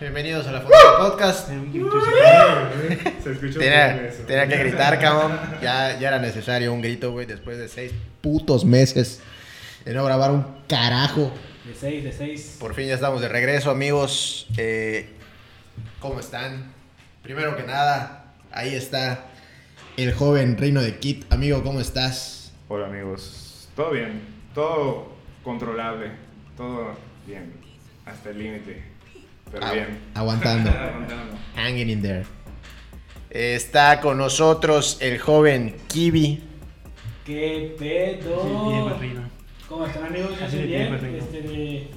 [0.00, 1.48] bienvenidos a la Fonda Podcast.
[1.48, 5.38] Se escuchó Tenía, tenía que gritar, cabrón.
[5.62, 9.20] Ya, ya era necesario un grito, güey, después de seis putos meses
[9.84, 11.32] de no grabar un carajo.
[11.64, 12.56] De 6, de 6.
[12.60, 14.46] Por fin ya estamos de regreso, amigos.
[14.56, 15.08] Eh,
[16.00, 16.72] ¿Cómo están?
[17.22, 19.26] Primero que nada, ahí está
[19.96, 21.32] el joven reino de Kit.
[21.32, 22.52] Amigo, ¿cómo estás?
[22.68, 24.22] Hola amigos, todo bien,
[24.54, 26.10] todo controlable,
[26.56, 27.52] todo bien,
[28.04, 28.82] hasta el límite,
[29.50, 29.98] pero Agu- bien.
[30.14, 30.70] Aguantando.
[30.78, 31.36] Aguantando.
[31.56, 32.24] Hanging in there.
[33.30, 36.42] Está con nosotros el joven Kiwi.
[37.24, 38.42] ¿Qué pedo?
[38.42, 39.20] Sí, bien, Marrino.
[39.68, 40.30] ¿Cómo están amigos?
[40.40, 40.94] Yo de bien.
[40.94, 41.90] Este, de-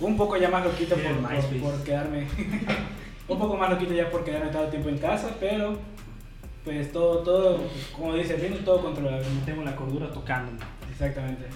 [0.00, 2.26] Un poco ya más loquito por, Bien, por, quedarme.
[3.28, 5.76] un poco más loquito ya por quedarme tanto tiempo en casa, pero
[6.64, 7.60] pues todo, todo,
[7.96, 9.24] como dice Rino, todo controlable.
[9.44, 10.58] Tengo la cordura tocándome.
[10.90, 11.46] Exactamente.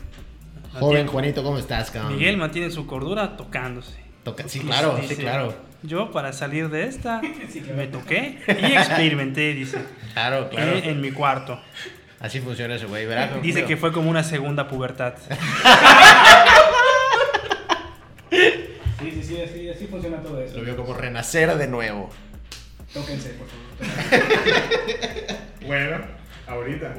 [0.72, 2.16] Joven Juanito, ¿cómo estás, cabrón?
[2.16, 4.01] Miguel mantiene su cordura tocándose.
[4.24, 5.54] Toca- Sí, claro, sí, claro.
[5.82, 7.20] Yo para salir de esta
[7.52, 7.76] Sí, claro.
[7.76, 9.78] me toqué y experimenté, dice,
[10.12, 10.72] Claro, claro.
[10.72, 11.60] eh, en mi cuarto.
[12.20, 13.30] Así funciona ese güey, ¿verdad?
[13.42, 15.14] Dice que fue como una segunda pubertad.
[18.30, 20.56] Sí, sí, sí, así, así funciona todo eso.
[20.58, 22.08] Lo vio como renacer de nuevo.
[22.94, 24.32] Tóquense, por favor.
[25.66, 25.98] Bueno,
[26.46, 26.94] ahorita.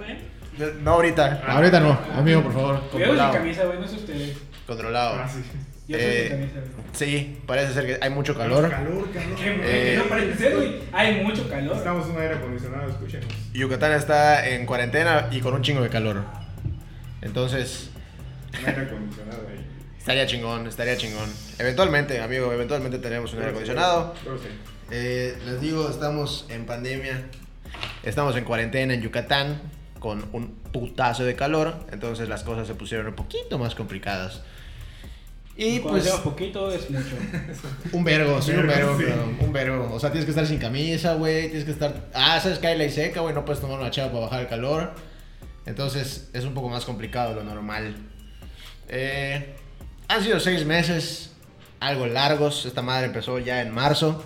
[0.82, 1.42] No ahorita.
[1.48, 2.80] Ahorita no, amigo, por favor.
[2.90, 3.34] Cuidado sin Controlado.
[3.34, 4.38] camisa, güey, no sé ustedes.
[4.68, 5.16] Controlado.
[5.20, 5.42] Ah, sí.
[5.88, 6.84] Yo soy Eh, sin camisa, güey.
[6.94, 8.70] Sí, parece ser que hay mucho calor.
[8.70, 9.36] Calor, calor.
[9.36, 10.76] ¿Qué, Eh, no parece ser, güey?
[10.92, 11.76] Hay mucho calor.
[11.76, 13.28] Estamos en un aire acondicionado, escúchenos.
[13.54, 16.24] Yucatán está en cuarentena y con un chingo de calor.
[17.22, 17.90] Entonces,
[18.62, 19.66] Un aire acondicionado ahí.
[19.98, 21.30] estaría chingón, estaría chingón.
[21.58, 24.14] Eventualmente, amigo, eventualmente tenemos un aire acondicionado.
[24.24, 24.50] Yo lo sé.
[24.92, 27.24] Eh, les digo, estamos en pandemia.
[28.04, 29.60] Estamos en cuarentena en Yucatán
[30.04, 31.74] con un putazo de calor.
[31.94, 34.42] Entonces las cosas se pusieron un poquito más complicadas.
[35.56, 37.16] Y Cuando pues llevas poquito es mucho.
[37.94, 39.06] un vergo, sí, un vergo, Sí.
[39.40, 39.90] un vergo.
[39.94, 41.44] O sea, tienes que estar sin camisa, güey.
[41.44, 42.10] Tienes que estar...
[42.14, 43.34] Ah, sabes que hay ley seca, güey.
[43.34, 44.92] No puedes tomar una chava para bajar el calor.
[45.66, 47.96] Entonces es un poco más complicado de lo normal.
[48.90, 49.56] Eh,
[50.10, 51.32] han sido seis meses,
[51.80, 52.66] algo largos.
[52.66, 54.26] Esta madre empezó ya en marzo.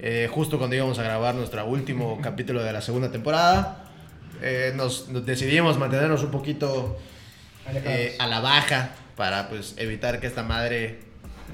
[0.00, 3.84] eh, justo cuando íbamos a grabar nuestro último capítulo de la segunda temporada.
[4.42, 6.98] Eh, nos, nos decidimos mantenernos un poquito
[7.72, 11.00] eh, a la baja para pues evitar que esta madre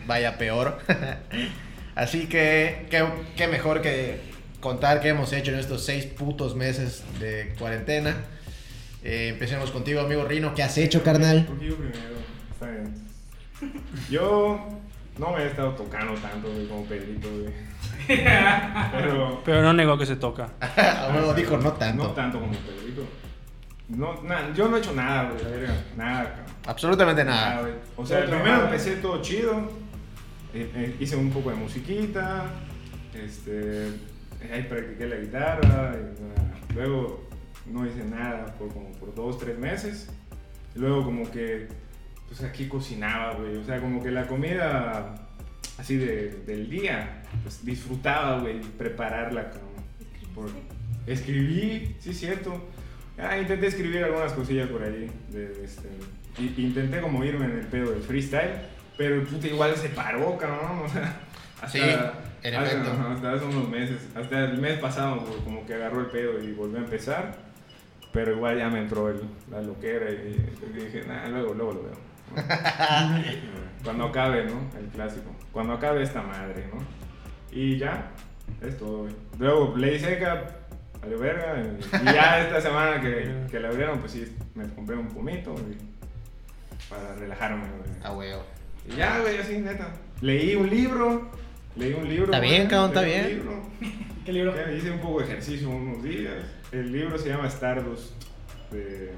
[0.07, 0.79] vaya peor.
[1.95, 3.07] Así que qué,
[3.37, 4.21] qué mejor que
[4.61, 8.17] contar qué hemos hecho en estos seis putos meses de cuarentena.
[9.03, 10.55] Eh, empecemos contigo, amigo Rino.
[10.55, 11.45] ¿Qué has hecho, carnal?
[11.45, 12.17] ¿Por qué yo primero?
[12.51, 12.95] Está bien.
[14.11, 14.67] Yo
[15.19, 17.53] no me he estado tocando tanto, güey, como Pedrito, güey.
[18.07, 20.51] Pero Pero no negó que se toca.
[20.61, 22.05] A huevo, dijo no tanto.
[22.05, 23.03] No tanto como Pedrito.
[23.89, 25.75] No, na- yo no he hecho nada, güey, la verga.
[25.97, 26.45] Nada, cabrón.
[26.67, 27.61] Absolutamente Nada, nada.
[27.63, 27.73] güey.
[27.97, 28.65] O sea, Pero primero nada.
[28.65, 29.71] empecé todo chido.
[30.55, 32.45] eh, eh, hice un poco de musiquita.
[33.13, 33.93] Este.
[34.53, 35.93] Ahí practiqué la guitarra.
[35.95, 36.59] y, nada.
[36.75, 37.29] luego
[37.67, 40.09] no hice nada por como por dos, tres meses.
[40.75, 41.69] Y luego como que.
[42.27, 43.57] Pues aquí cocinaba, güey.
[43.59, 45.24] O sea, como que la comida
[45.79, 47.23] así de, del día.
[47.43, 49.75] Pues disfrutaba, güey, prepararla, cabrón.
[50.35, 50.51] Por-
[51.07, 52.69] escribí, sí, cierto.
[53.19, 55.11] Ah, intenté escribir algunas cosillas por ahí.
[55.31, 55.89] De, este,
[56.39, 58.51] y- intenté como irme en el pedo del freestyle,
[58.97, 60.81] pero el puto igual se paró, cabrón.
[60.85, 61.21] O sea,
[61.63, 62.91] hasta, Sí, en hasta- efecto.
[62.93, 66.53] ajá, hasta hace unos meses, hasta el mes pasado, como que agarró el pedo y
[66.53, 67.45] volvió a empezar.
[68.13, 70.37] Pero igual ya me entró el- la loquera y,
[70.71, 72.15] y dije, nah, luego, luego lo veo.
[73.85, 74.71] Cuando acabe, ¿no?
[74.79, 75.34] El clásico.
[75.55, 76.81] Cuando acabe esta madre, ¿no?
[77.51, 78.11] Y ya,
[78.61, 79.15] es todo, güey.
[79.39, 80.45] Luego, ley seca,
[81.01, 81.63] valió verga.
[81.63, 85.55] Y, y ya esta semana que, que la abrieron, pues sí, me compré un pomito
[85.55, 85.95] y-
[86.91, 87.91] para relajarme, güey.
[88.03, 88.43] A huevo.
[88.87, 89.89] Y ya, güey, así, neta.
[90.21, 91.31] Leí un libro,
[91.77, 92.25] leí un libro.
[92.27, 93.29] Está güey, bien, cabrón, está bien.
[93.29, 93.63] libro.
[94.27, 94.55] ¿Qué libro?
[94.57, 96.45] Ya hice un poco de ejercicio unos días.
[96.73, 98.13] El libro se llama Stardust
[98.73, 99.13] de.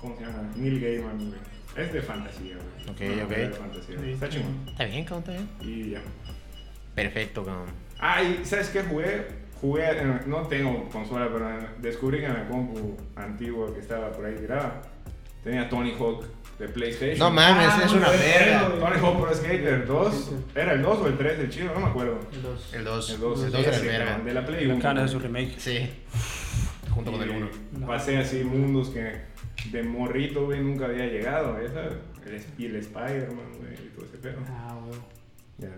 [0.00, 0.50] ¿Cómo se llama?
[0.56, 1.40] Neil Gaiman, güey.
[1.76, 2.90] Es de fantasía, güey.
[2.90, 3.30] Ok, Una ok.
[3.30, 3.96] novela de fantasía.
[4.00, 4.10] Sí.
[4.12, 4.68] Está chingón.
[4.68, 5.48] Está bien, cabrón, está bien.
[5.76, 6.00] Y ya.
[6.94, 7.66] Perfecto, cabrón.
[7.98, 9.26] Ah, y ¿sabes qué jugué?
[9.60, 14.12] Jugué, en- no tengo consola, pero en- descubrí que en la compu antigua que estaba
[14.12, 14.82] por ahí tirada,
[15.42, 16.24] tenía Tony Hawk
[16.58, 17.18] de PlayStation.
[17.18, 18.68] No mames, Ah, es una verga.
[18.78, 20.14] Tony Hawk Pro Skater 2.
[20.14, 20.36] Sí, sí.
[20.54, 21.72] ¿Era el 2 o el 3 el chido?
[21.74, 22.20] No me acuerdo.
[22.32, 22.74] El 2.
[22.74, 24.04] El 2, El 2 era el ese, verga.
[24.06, 24.78] cabrón, De la Play Lo 1.
[24.80, 25.54] acaban de su remake.
[25.58, 25.90] Sí.
[26.90, 27.48] Junto con el 1.
[27.78, 27.86] No.
[27.86, 29.33] Pasé así mundos que
[29.70, 31.54] de morrito, güey, nunca había llegado.
[31.72, 31.72] Sabes,
[32.26, 34.38] el, y el Spider-Man, güey, y todo ese pedo.
[34.48, 35.04] Ah, huevo.
[35.58, 35.68] Ya,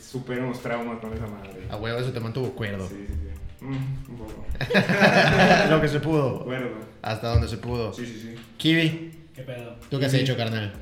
[0.00, 1.66] superé unos traumas con esa madre.
[1.68, 2.88] A huevo, eso te mantuvo cuerdo.
[2.88, 3.64] Sí, sí, sí.
[3.64, 4.46] Mm, un poco.
[5.70, 6.40] Lo que se pudo.
[6.40, 6.70] Acuerdo.
[7.02, 7.92] Hasta donde se pudo.
[7.92, 8.34] Sí, sí, sí.
[8.56, 9.76] Kiwi, ¿Qué pedo?
[9.90, 10.72] ¿tú qué has hecho, carnal?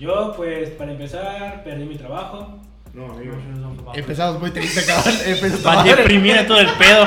[0.00, 2.60] Yo, pues, para empezar, perdí mi trabajo.
[2.92, 3.34] No, amigo.
[3.94, 5.14] Empezamos muy triste, cabrón.
[5.24, 7.06] Empezamos Para deprimir a todo el pedo.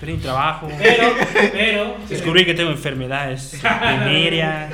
[0.00, 0.68] Perdí mi trabajo.
[0.78, 1.12] Pero,
[1.52, 1.96] pero.
[2.08, 4.72] Descubrí que tengo enfermedades venéreas.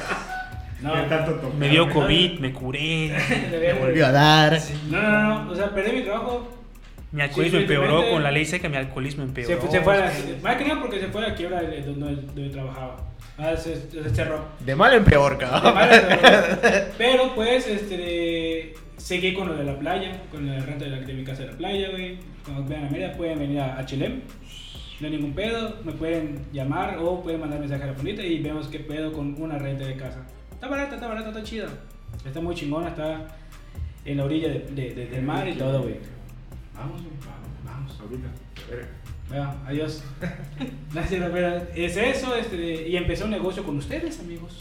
[0.81, 1.55] No, ¿Qué tanto tocar?
[1.59, 3.13] Me dio COVID, me curé.
[3.51, 4.59] me volvió a dar.
[4.89, 5.51] No, no, no.
[5.51, 6.53] O sea, perdí mi trabajo.
[7.13, 9.61] Mi alcoholismo Sí, empeoró con la ley seca, mi alcoholismo Se, empeoró.
[9.61, 10.13] fue- se fue a la,
[10.43, 12.97] más que nada porque se fue a la quiebra de donde, donde trabajaba.
[13.39, 14.45] Ah, se, se cerró.
[14.61, 15.75] De mal en peor, De cabrón.
[15.75, 15.91] mala,
[16.21, 20.99] pero, pero, pues, este, seguí con lo de la playa, con la renta de, la,
[20.99, 22.19] de mi casa de la playa, güey.
[22.45, 24.21] Cuando vean a Mérida pueden venir a, a Chilem.
[25.01, 28.41] No hay ningún pedo, me pueden llamar o pueden mandar mensaje a la fundita y
[28.43, 30.27] vemos qué pedo con una renta de casa.
[30.53, 31.69] Está barata, está barata, está chida.
[32.25, 33.27] Está muy chingona, está
[34.05, 35.97] en la orilla de, de- de- del mar y todo, güey.
[36.75, 38.01] Vamos, vamos, vamos.
[38.01, 38.29] Ahorita.
[38.67, 38.89] a ver.
[39.29, 40.03] Bueno, adiós.
[40.95, 44.61] Gracias, pero es eso, este, y empecé un negocio con ustedes, amigos.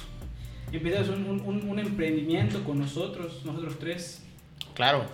[0.71, 4.23] Y empezamos un, un- un emprendimiento con nosotros, nosotros tres.
[4.73, 5.05] Claro,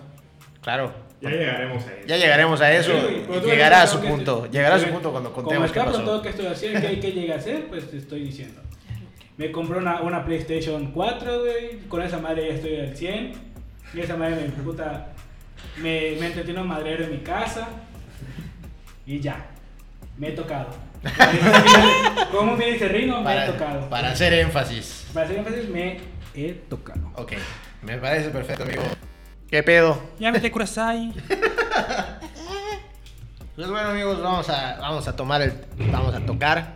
[0.62, 0.92] claro.
[1.20, 2.06] Ya llegaremos a eso.
[2.06, 2.92] Ya llegaremos a eso.
[2.92, 4.46] Sí, llegará a su que- punto.
[4.50, 7.12] Llegará a su punto cuando Como contemos qué está todo que estoy haciendo, que, que
[7.12, 8.60] llega a hacer, pues te estoy diciendo.
[9.36, 11.78] Me compré una, una PlayStation 4, güey.
[11.88, 13.32] Con esa madre ya estoy al 100.
[13.94, 15.08] Y esa madre me puta.
[15.76, 17.68] Me, me entretiene un madrero en mi casa.
[19.06, 19.46] Y ya.
[20.18, 20.68] Me he tocado.
[22.30, 23.88] Como me dice Rino, me he tocado.
[23.88, 25.06] para hacer énfasis.
[25.12, 25.98] Para hacer énfasis, me
[26.34, 27.00] he tocado.
[27.14, 27.32] Ok,
[27.82, 28.82] me parece perfecto, amigo.
[29.52, 30.00] ¿Qué pedo?
[30.18, 31.12] Ya vete Kurasai.
[33.54, 35.52] Pues bueno, amigos, vamos a, vamos a tomar el.
[35.92, 36.74] Vamos a tocar,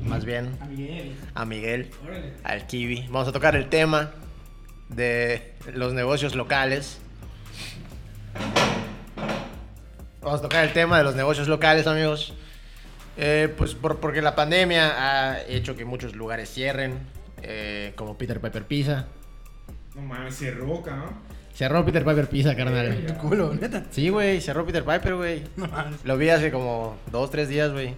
[0.00, 1.14] más bien, A Miguel.
[1.36, 2.32] a Miguel, Órale.
[2.42, 3.02] al Kiwi.
[3.10, 4.10] Vamos a tocar el tema
[4.88, 6.98] de los negocios locales.
[10.20, 12.34] Vamos a tocar el tema de los negocios locales, amigos.
[13.16, 14.94] Eh, pues por- porque la pandemia
[15.30, 16.98] ha hecho que muchos lugares cierren,
[17.42, 19.06] eh, como Peter Piper Pizza.
[19.94, 21.35] No mames, se roca, ¿no?
[21.56, 23.16] Cerró Peter Piper Pizza, carnal.
[23.20, 23.84] Culo, neta.
[23.90, 25.42] Sí, güey, cerró Peter Piper, güey.
[25.56, 26.04] No mames.
[26.04, 27.94] Lo vi hace como dos, tres días, güey.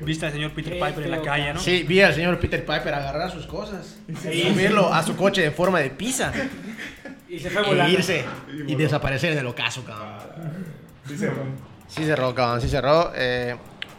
[0.00, 1.60] Viste al señor Peter Piper en la calle, ¿no?
[1.60, 4.28] Sí, vi al señor Peter Piper agarrar sus cosas Sí.
[4.30, 6.32] y subirlo a su coche de forma de pizza
[7.28, 7.92] Y se fue e volando.
[7.92, 8.24] irse
[8.66, 10.64] Y desaparecer en el ocaso, cabrón.
[11.06, 11.42] Sí se roca.
[11.86, 13.12] Sí cerró, cabrón, sí cerró.
[13.14, 13.54] Eh,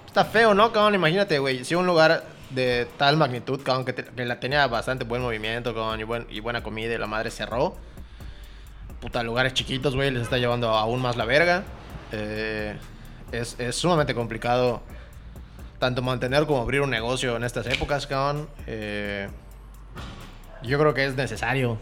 [0.07, 0.95] está feo, ¿no, cabrón?
[0.95, 5.05] Imagínate, güey, si un lugar de tal magnitud, cabrón, que, te- que la tenía bastante
[5.05, 7.77] buen movimiento, cabrón, y, buen, y buena comida y la madre cerró.
[9.01, 11.63] Puta, lugares chiquitos, güey, les está llevando aún más la verga.
[12.12, 12.77] Eh,
[13.31, 14.81] es, es sumamente complicado
[15.80, 18.48] tanto mantener como abrir un negocio en estas épocas, cabrón.
[18.68, 19.27] Eh,
[20.62, 21.80] yo creo que es necesario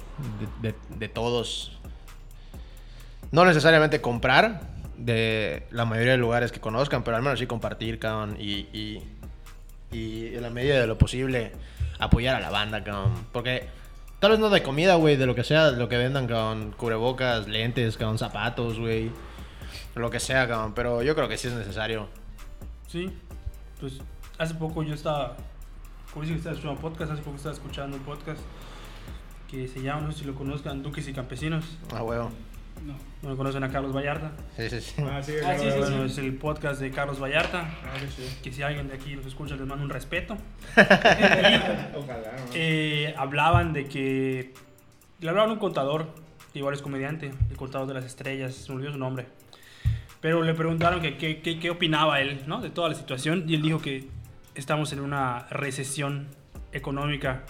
[0.62, 1.78] de, de- todos.
[3.32, 4.62] No necesariamente comprar
[4.98, 8.38] de la mayoría de lugares que conozcan, pero al menos sí compartir, cabrón.
[8.40, 9.04] Y, y,
[9.92, 11.52] y en la medida de lo posible
[12.00, 13.28] apoyar a la banda, cabrón.
[13.34, 13.68] Porque
[14.20, 16.74] tal vez no de comida, güey, de lo que sea, lo que vendan, cabrón.
[16.78, 19.12] Cubrebocas, lentes, cabrón, zapatos, güey.
[19.96, 20.74] Lo que sea, cabrón.
[20.74, 22.08] Pero yo creo que sí es necesario.
[22.88, 23.12] Sí,
[23.80, 24.00] pues
[24.38, 25.36] hace poco yo estaba,
[26.12, 28.40] como dice que estaba escuchando un podcast, hace poco estaba escuchando un podcast
[29.50, 31.66] que se llama, no sé si lo conozcan, Duques y Campesinos.
[31.94, 32.32] Ah, huevo.
[32.86, 32.96] No.
[33.22, 34.32] No conocen a Carlos Vallarta.
[34.56, 34.94] Sí, sí, sí.
[35.00, 37.62] Ah, sí, Ah, sí, sí, Bueno, es el podcast de Carlos Vallarta.
[37.84, 38.38] Ah, sí, sí.
[38.42, 40.38] Que si alguien de aquí los escucha, les mando un respeto.
[40.76, 42.52] Ojalá, ¿no?
[42.54, 44.54] Eh, hablaban de que.
[45.20, 46.14] Le hablaban a un contador,
[46.54, 49.28] que igual es comediante, el contador de las estrellas, se me olvidó su nombre.
[50.22, 52.62] Pero le preguntaron que, qué opinaba él ¿no?
[52.62, 54.08] de toda la situación y él dijo que
[54.56, 56.28] estamos en una recesión
[56.72, 57.44] económica.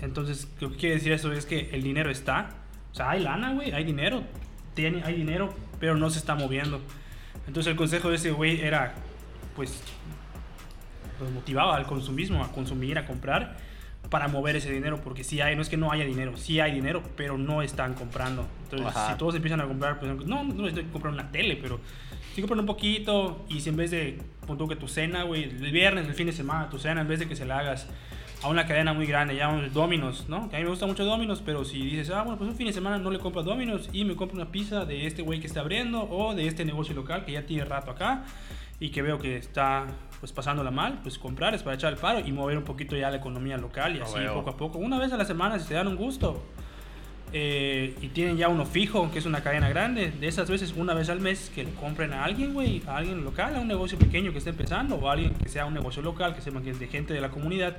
[0.00, 2.50] Entonces, lo que quiere decir eso es que el dinero está.
[2.90, 4.22] O sea, hay lana, güey, hay dinero.
[4.74, 6.80] Tiene, hay dinero, pero no se está moviendo.
[7.46, 8.94] Entonces, el consejo de ese güey era,
[9.54, 9.82] pues,
[11.20, 13.56] los motivaba al consumismo, a consumir, a comprar,
[14.10, 16.72] para mover ese dinero, porque si hay, no es que no haya dinero, sí hay
[16.72, 18.46] dinero, pero no están comprando.
[18.64, 19.12] Entonces, Ajá.
[19.12, 21.80] si todos empiezan a comprar, pues, no, no necesito comprar una tele, pero
[22.34, 25.44] sí compran un poquito, y si en vez de, pon tú que tu cena, güey,
[25.44, 27.86] el viernes, el fin de semana, tu cena, en vez de que se la hagas
[28.42, 30.50] a una cadena muy grande, llamamos Dominos, ¿no?
[30.50, 32.66] Que a mí me gusta mucho Dominos, pero si dices, ah, bueno, pues un fin
[32.66, 35.40] de semana no le compro a Dominos y me compro una pizza de este güey
[35.40, 38.24] que está abriendo o de este negocio local que ya tiene rato acá
[38.80, 39.86] y que veo que está
[40.18, 43.10] pues pasándola mal, pues comprar es para echar el paro y mover un poquito ya
[43.10, 44.34] la economía local y así huevo.
[44.34, 44.78] poco a poco.
[44.78, 46.42] Una vez a la semana si se dan un gusto
[47.32, 50.94] eh, y tienen ya uno fijo, que es una cadena grande, de esas veces una
[50.94, 53.98] vez al mes que le compren a alguien, güey, a alguien local, a un negocio
[53.98, 56.80] pequeño que esté empezando o a alguien que sea un negocio local, que que es
[56.80, 57.76] de gente de la comunidad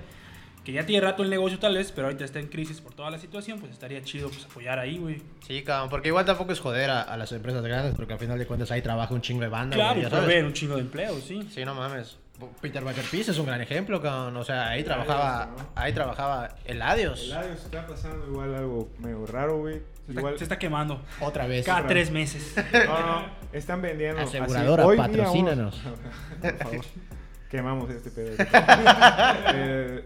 [0.63, 3.11] que ya tiene rato el negocio tal vez, pero ahorita está en crisis por toda
[3.11, 5.21] la situación, pues estaría chido pues apoyar ahí, güey.
[5.45, 8.39] Sí, cabrón, porque igual tampoco es joder a, a las empresas grandes, porque al final
[8.39, 10.23] de cuentas ahí trabaja un chingo de banda, Claro, güey, ya sabes.
[10.25, 11.47] proveer un chingo de empleo, sí.
[11.51, 12.17] Sí, no mames.
[12.61, 14.35] Peter Baker Peace es un gran ejemplo, cabrón.
[14.37, 15.69] O sea, ahí trabajaba, ¿no?
[15.75, 17.23] ahí trabajaba Eladios.
[17.25, 19.75] El audio se está pasando igual algo medio raro, güey.
[19.75, 21.01] Se está, Igual, se está quemando.
[21.21, 21.65] Otra vez.
[21.65, 22.33] Cada otra tres vez.
[22.35, 22.55] meses.
[22.87, 24.19] no, no, están vendiendo.
[24.21, 25.81] así, Aseguradora, hoy vi a unos- patrocínanos.
[26.41, 26.85] Por favor.
[27.49, 28.35] Quemamos este pedo.
[29.55, 30.03] Eh,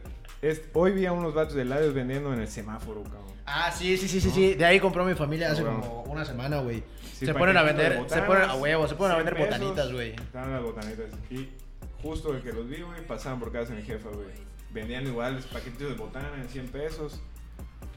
[0.74, 3.38] hoy vi a unos vatos de Ladios vendiendo en el semáforo, cabrón.
[3.46, 4.54] Ah, sí, sí, sí, sí, sí.
[4.56, 5.82] De ahí compró mi familia hace Cabrón.
[5.82, 6.84] como una semana, güey.
[7.14, 9.48] Sí, se ponen a vender, se botanas, ponen a huevo, se ponen a 100 vender
[9.48, 10.10] pesos, botanitas, güey.
[10.12, 11.06] Estaban las botanitas.
[11.32, 11.50] Y
[12.02, 14.28] justo el que los vi, güey, pasaban por casa de mi jefa, güey.
[14.72, 17.22] Vendían igual paquetitos de botana en 100 pesos.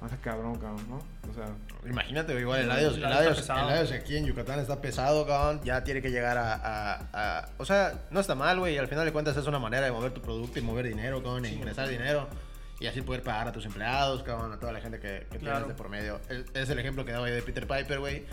[0.00, 0.99] Más cabrón, cabrón, ¿no?
[1.47, 3.00] Sea, Imagínate, igual el Ladios, el
[3.35, 3.70] pesado.
[3.70, 5.61] el aquí en Yucatán está pesado, cabrón.
[5.64, 8.76] Ya tiene que llegar a, a- a- O sea, no está mal, güey.
[8.78, 11.44] Al final de cuentas es una manera de mover tu producto y mover dinero, cabrón,
[11.47, 12.28] e ingresar dinero.
[12.80, 15.59] Y así poder pagar a tus empleados, cabrón, a toda la gente que, que Claro.
[15.59, 16.18] tienes de por medio.
[16.30, 18.25] Es, es el ejemplo que daba ahí de Peter Piper, güey.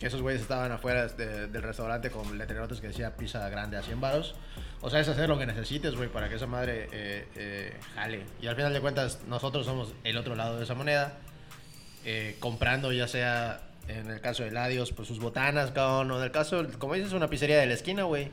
[0.00, 4.00] Esos güeyes estaban afuera de- del restaurante con letrerotes que decía pizza grande a 100
[4.00, 4.36] baros.
[4.82, 8.24] O sea, es hacer lo que necesites, güey, para que esa madre eh, eh, jale.
[8.40, 11.14] Y al final de cuentas, nosotros somos el otro lado de esa moneda
[12.10, 16.24] eh, comprando ya sea en el caso de Ladios pues sus botanas, cabrón, o en
[16.24, 18.30] el caso, como dices, una pizzería de la esquina, güey.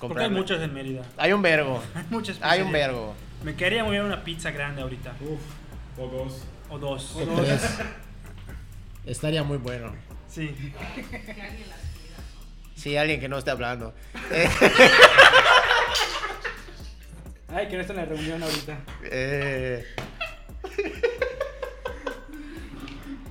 [0.00, 1.02] Porque hay muchas en Mérida.
[1.16, 1.80] Hay un vergo.
[1.94, 2.88] Hay muchas Hay un pizzerías.
[2.90, 3.14] vergo.
[3.44, 5.14] Me quedaría muy bien una pizza grande ahorita.
[5.20, 6.42] uff, o dos.
[6.70, 7.14] O dos.
[9.06, 9.94] Estaría muy bueno.
[10.28, 10.54] Sí.
[12.76, 13.94] Sí, alguien que no esté hablando.
[14.32, 14.48] Eh,
[17.48, 18.78] Ay, que no está en la reunión ahorita.
[19.04, 19.86] eh,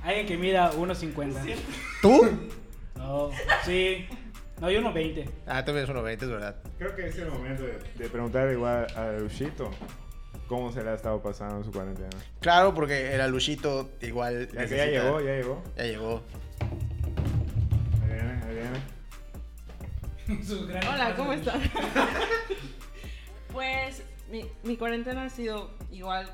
[0.04, 1.56] Alguien que mida 1.50.
[2.02, 2.30] ¿Tú?
[2.96, 3.30] No,
[3.64, 4.06] sí.
[4.60, 5.28] No, yo 1.20.
[5.46, 6.56] Ah, tú eres 1.20, es verdad.
[6.78, 9.70] Creo que es el momento de, de preguntar igual a Luchito
[10.46, 12.10] cómo se le ha estado pasando en su cuarentena.
[12.40, 14.46] Claro, porque el aluchito igual.
[14.48, 15.62] Ya que necesita- ya llegó, ya llegó.
[15.76, 16.22] Ya llegó.
[18.02, 18.80] Ahí viene, ahí viene.
[20.92, 21.60] Hola, ¿cómo están?
[23.52, 26.30] pues mi, mi cuarentena ha sido igual.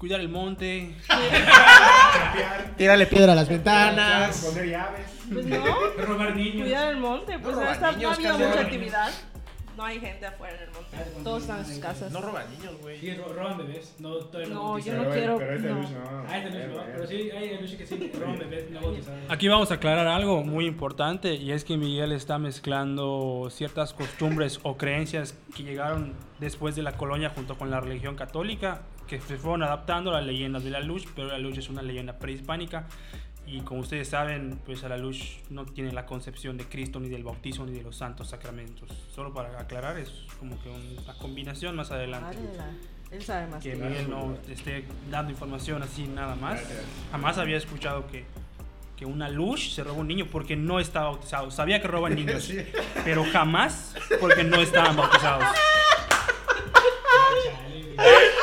[0.00, 0.94] Cuidar el monte.
[2.78, 4.46] Tírale piedra a las ventanas.
[4.46, 5.06] Poner llaves.
[5.30, 5.64] Pues no,
[6.06, 6.62] Robar niños.
[6.62, 9.10] cuidar el monte, pues No ha habido mucha actividad.
[9.76, 10.96] No hay gente afuera en el monte.
[11.22, 12.10] Todos están en sus casas.
[12.12, 12.98] No roban niños, güey.
[12.98, 13.94] Sí, ro- roban bebés.
[13.98, 14.10] No,
[14.48, 15.74] no, yo no quiero- Pero este no.
[15.80, 16.82] Lucho no.
[16.94, 19.20] Pero sí, hay Luchi que sí roban bebés no bautizados.
[19.28, 24.60] Aquí vamos a aclarar algo muy importante y es que Miguel está mezclando ciertas costumbres
[24.64, 29.36] o creencias que llegaron después de la colonia junto con la religión católica que se
[29.36, 32.86] fueron adaptando a las leyendas de la luz, pero la luz es una leyenda prehispánica
[33.44, 37.08] y como ustedes saben, pues a la luz no tiene la concepción de Cristo ni
[37.08, 38.88] del bautismo ni de los santos sacramentos.
[39.12, 42.36] Solo para aclarar es como que una combinación más adelante.
[43.10, 43.60] Él sabe más.
[43.60, 43.74] que.
[43.74, 46.60] Miguel no esté dando información así nada más.
[47.10, 48.24] Jamás había escuchado que,
[48.96, 51.50] que una luz se roba un niño porque no estaba bautizado.
[51.50, 52.52] Sabía que roban niños,
[53.04, 55.44] pero jamás porque no estaban bautizados.
[57.44, 58.40] Chale, güey.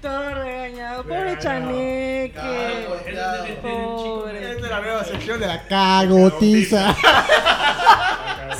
[0.00, 1.02] Todo regañado.
[1.02, 1.38] Pobre.
[1.38, 2.32] Chaneque.
[2.32, 4.52] Claro, Es de- de- de- chico, Pobre.
[4.52, 6.96] Es la nueva sección de la cagotiza.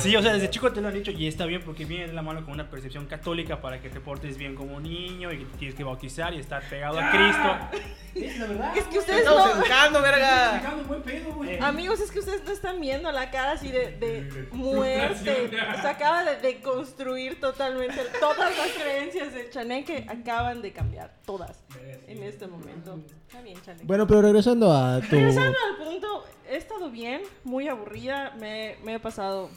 [0.01, 2.13] Sí, o sea, desde chico te lo han dicho y está bien porque viene de
[2.13, 5.45] la mano con una percepción católica para que te portes bien como niño y que
[5.45, 7.79] te tienes que bautizar y estar pegado a Cristo.
[8.15, 8.77] Es la verdad.
[8.77, 9.61] Es que ustedes Estamos no.
[9.61, 10.73] educando, verga.
[10.87, 11.59] Buen pedo, güey.
[11.59, 15.49] Amigos, es que ustedes no están viendo la cara así de, de muerte.
[15.81, 21.63] Se acaba de, de construir totalmente todas las creencias de Chaneque acaban de cambiar, todas,
[22.07, 22.99] en este momento.
[23.27, 23.85] Está bien, Chaneque.
[23.85, 25.15] Bueno, pero regresando a tu.
[25.15, 28.33] Regresando al punto, he estado bien, muy aburrida.
[28.39, 29.49] Me, me he pasado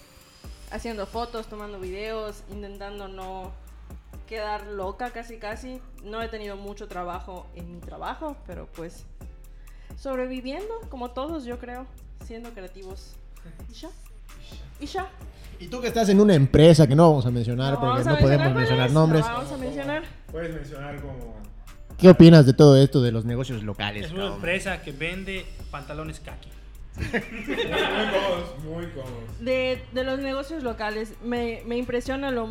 [0.75, 3.53] haciendo fotos, tomando videos, intentando no
[4.27, 5.81] quedar loca casi casi.
[6.03, 9.07] No he tenido mucho trabajo en mi trabajo, pero pues
[9.97, 11.87] sobreviviendo, como todos yo creo,
[12.25, 13.15] siendo creativos.
[13.71, 13.89] Y ya.
[14.81, 15.09] Y ya.
[15.61, 18.19] Y tú que estás en una empresa que no vamos a mencionar No porque no
[18.19, 19.25] podemos mencionar es, nombres.
[19.25, 20.03] no vamos a mencionar.
[20.33, 21.35] Puedes mencionar como.
[21.97, 24.07] ¿Qué opinas de todo esto de los negocios locales?
[24.07, 24.37] Es una cabrón?
[24.39, 26.49] empresa que vende pantalones kaki.
[26.97, 29.41] Muy cómodos, muy cómodos.
[29.41, 32.49] de, de los negocios locales, me, me impresiona lo,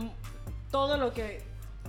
[0.72, 1.42] todo lo que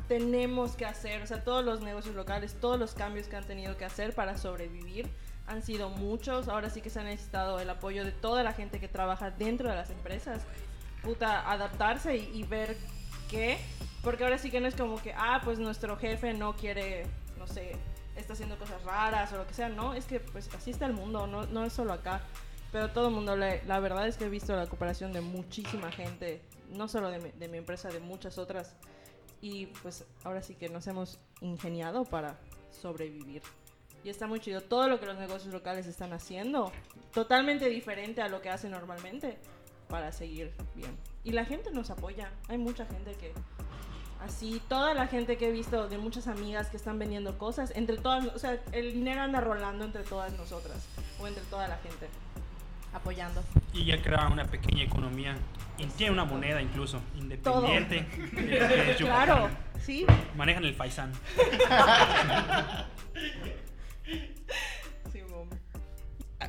[0.08, 3.76] tenemos que hacer, o sea, todos los negocios locales, todos los cambios que han tenido
[3.76, 5.08] que hacer para sobrevivir.
[5.46, 8.80] Han sido muchos, ahora sí que se ha necesitado el apoyo de toda la gente
[8.80, 10.42] que trabaja dentro de las empresas.
[11.02, 12.78] Puta, adaptarse y, y ver
[13.28, 13.58] qué,
[14.02, 17.04] porque ahora sí que no es como que, ah, pues nuestro jefe no quiere,
[17.38, 17.72] no sé,
[18.16, 20.92] está haciendo cosas raras o lo que sea, no, es que pues así está el
[20.92, 22.20] mundo, no, no es solo acá.
[22.72, 26.42] Pero todo el mundo, la verdad es que he visto la cooperación de muchísima gente,
[26.72, 28.74] no solo de mi, de mi empresa, de muchas otras.
[29.40, 32.36] Y pues ahora sí que nos hemos ingeniado para
[32.72, 33.42] sobrevivir.
[34.02, 34.60] Y está muy chido.
[34.60, 36.72] Todo lo que los negocios locales están haciendo,
[37.12, 39.38] totalmente diferente a lo que hacen normalmente,
[39.88, 40.96] para seguir bien.
[41.22, 42.32] Y la gente nos apoya.
[42.48, 43.32] Hay mucha gente que
[44.24, 47.96] así, toda la gente que he visto de muchas amigas que están vendiendo cosas, entre
[47.98, 50.86] todas, o sea, el dinero anda rolando entre todas nosotras
[51.20, 52.08] o entre toda la gente
[52.92, 53.42] apoyando.
[53.72, 55.36] Y ya crearon una pequeña economía.
[55.76, 58.06] Y tiene una moneda incluso, independiente.
[58.32, 59.26] de- de Yucatán.
[59.26, 59.50] Claro,
[59.80, 60.06] sí.
[60.36, 61.12] Manejan el Faisán.
[65.12, 65.20] Sí,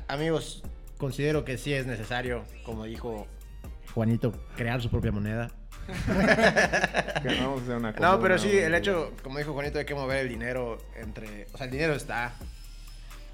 [0.07, 0.63] Amigos,
[0.99, 3.25] considero que sí es necesario, como dijo
[3.95, 5.49] Juanito, crear su propia moneda.
[5.87, 9.95] Vamos a hacer una No, comuna, pero sí, el hecho, como dijo Juanito, hay que
[9.95, 11.47] mover el dinero entre...
[11.53, 12.33] O sea, el dinero está.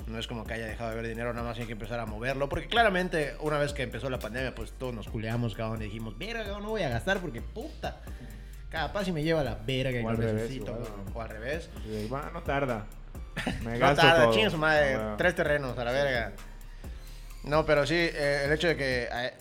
[0.07, 2.05] No es como que haya dejado de haber dinero, nada más hay que empezar a
[2.05, 2.49] moverlo.
[2.49, 6.17] Porque claramente, una vez que empezó la pandemia, pues todos nos culeamos, cabrón, y dijimos,
[6.17, 8.01] verga, cabrón, no voy a gastar porque puta.
[8.69, 11.13] Capaz si me lleva la verga y O no al revés, necesito, ¿no?
[11.13, 11.69] O al revés.
[11.85, 12.85] Y, Va, no tarda.
[13.63, 16.33] Me No gasto tarda, su madre, Ah, tres terrenos a la verga.
[17.43, 19.31] No, pero sí, eh, el hecho de que hay,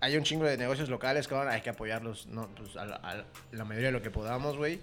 [0.00, 3.24] hay un chingo de negocios locales, cabrón, hay que apoyarlos, no, pues, a, la, a
[3.52, 4.80] la- mayoría de lo que podamos, güey.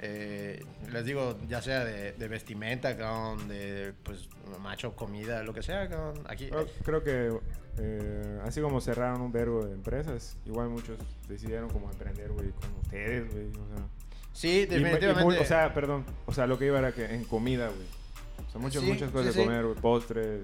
[0.00, 4.28] Eh, les digo, ya sea de, de vestimenta, cabrón, de, pues,
[4.60, 6.22] macho, comida, lo que sea, cabrón.
[6.28, 7.38] Aquí, Creo, creo que
[7.78, 12.70] eh, así como cerraron un verbo de empresas, igual muchos decidieron como emprender, güey, con
[12.80, 13.48] ustedes, güey.
[13.48, 13.86] O sea,
[14.32, 15.24] sí, Y- y definitivamente.
[15.24, 17.86] muy- o sea, perdón, o sea, lo que iba era que en comida, güey.
[18.46, 19.48] O sea, muchas, Sí, muchas cosas sí, de sí.
[19.48, 20.40] comer, güey, postres.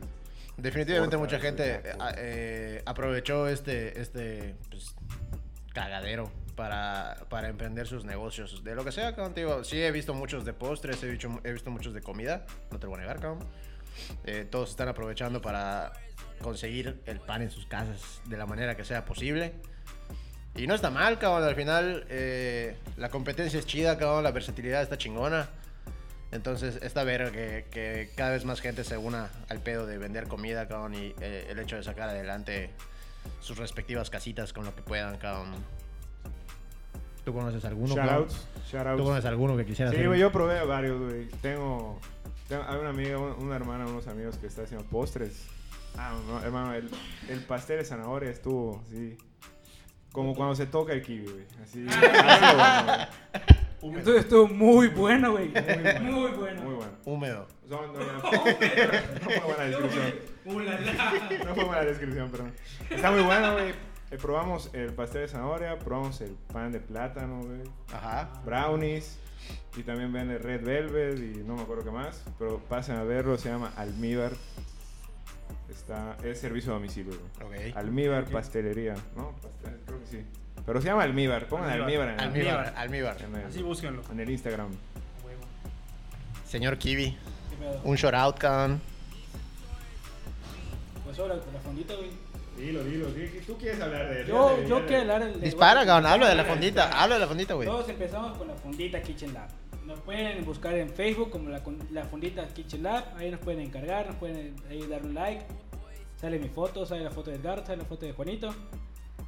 [0.57, 2.05] Definitivamente mucha gente exacto.
[2.11, 4.95] eh, eh, aprovechó este, este pues,
[5.73, 8.63] cagadero para, para emprender sus negocios.
[8.63, 11.41] De lo que sea, cabrón, te digo, sí he visto muchos de postres, he visto,
[11.45, 13.47] he visto muchos de comida, no te lo voy a negar, cabrón.
[14.25, 15.93] Eh, todos están aprovechando para
[16.41, 19.53] conseguir el pan en sus casas de la manera que sea posible.
[20.57, 24.83] Y no está mal, cabrón, al final eh, la competencia es chida, cabrón, la versatilidad
[24.83, 25.49] está chingona.
[26.35, 30.27] Entonces, está ver que, que cada vez más gente se una al pedo de vender
[30.27, 32.71] comida, cabrón, y eh, el hecho de sacar adelante
[33.41, 35.53] sus respectivas casitas con lo que puedan, cabrón.
[37.25, 37.95] ¿Tú conoces alguno?
[37.95, 38.97] Shoutouts, shoutouts.
[38.99, 40.09] ¿Tú conoces alguno que quisiera Sí, hacer?
[40.09, 41.27] güey, yo probé varios, güey.
[41.41, 41.99] Tengo,
[42.49, 45.47] tengo- hay una amiga, una, hermana, unos amigos que está haciendo postres.
[45.97, 46.91] Ah, no, hermano, el,
[47.29, 49.17] el pastel de zanahoria estuvo, sí.
[50.11, 51.45] Como cuando se toca el kiwi, güey.
[51.63, 55.49] Así, así Entonces estuvo muy bueno, güey.
[56.01, 56.63] Muy bueno.
[56.63, 56.93] Muy bueno.
[57.05, 57.47] Húmedo.
[57.69, 60.15] No, fue buena descripción.
[61.47, 62.53] No fue buena descripción, perdón.
[62.91, 63.71] Está muy bueno, güey.
[64.11, 67.63] Eh, probamos el pastel de zanahoria, probamos el pan de plátano, güey.
[67.93, 68.31] Ajá.
[68.45, 69.19] brownies
[69.77, 73.37] y también vende red velvet y no me acuerdo qué más, pero pasen a verlo,
[73.39, 74.33] se llama Almíbar.
[75.69, 77.71] Está, es servicio a domicilio, güey.
[77.71, 77.77] Ok.
[77.77, 79.33] Almíbar pastelería, ¿no?
[79.43, 80.25] Pastel, creo que sí.
[80.67, 82.09] Pero se llama Almíbar, pongan Almíbar, Almíbar.
[82.09, 83.17] en, Almíbar, almíbar.
[83.23, 84.03] en el, Así búsquenlo.
[84.11, 84.69] en el Instagram.
[85.25, 85.43] Huevo.
[86.47, 87.11] Señor Kiwi,
[87.51, 87.81] ¿Qué pedo?
[87.85, 88.81] un shout out, cabrón.
[91.05, 92.11] Pues ahora con la fondita, güey.
[92.57, 93.09] Dilo, dilo,
[93.47, 97.03] tú quieres hablar de Yo, yo quiero hablar del Dispara, cabrón, habla de la fondita,
[97.03, 97.67] habla de la fondita, güey.
[97.69, 99.49] Todos empezamos con la fundita Kitchen Lab.
[99.85, 103.05] Nos pueden buscar en Facebook como la, con- la fundita Kitchen Lab.
[103.19, 105.45] Ahí nos pueden encargar, nos pueden ahí dar un like.
[106.19, 108.55] Sale mi foto, sale la foto de Edgar, sale la foto de Juanito.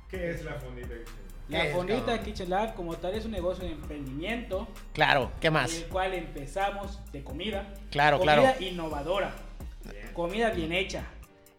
[0.09, 0.95] ¿Qué es la fondita?
[1.49, 2.25] La ¿Qué es, fundita cabrón?
[2.25, 5.75] Kitchen Lab como tal es un negocio de emprendimiento Claro, ¿qué en más?
[5.75, 7.73] el cual empezamos de comida.
[7.91, 8.57] Claro, comida claro.
[8.65, 9.33] innovadora.
[10.13, 11.05] Comida bien hecha.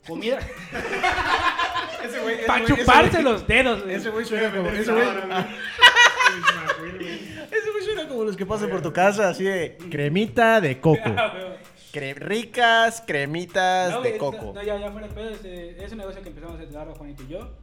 [0.08, 0.40] Comida
[2.04, 3.84] Ese güey, para chuparse los dedos.
[3.88, 4.70] Ese güey suena como.
[4.70, 5.04] Ese güey,
[7.52, 11.00] ese güey suena como los que pasan por tu casa, así de cremita de coco.
[11.18, 11.34] Ah.
[11.94, 14.52] Cre- ricas cremitas No, de coco.
[14.54, 17.24] no, ya, ya fuera de pedo, este, es un negocio que empezamos a Eduardo, Juanito
[17.24, 17.54] y yo,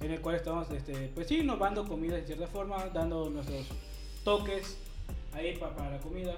[0.00, 3.66] en el cual estamos, este, pues sí, innovando comida de cierta forma, dando nuestros
[4.24, 4.78] toques
[5.32, 6.36] ahí pa- para la comida.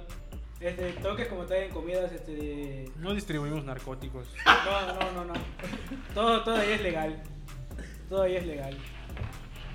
[0.60, 4.26] Este, toques como tal en comidas, este, de- No distribuimos narcóticos.
[4.46, 5.40] no, no, no, no.
[6.14, 7.22] Todo, todo ahí es legal.
[8.08, 8.76] Todo ahí es legal.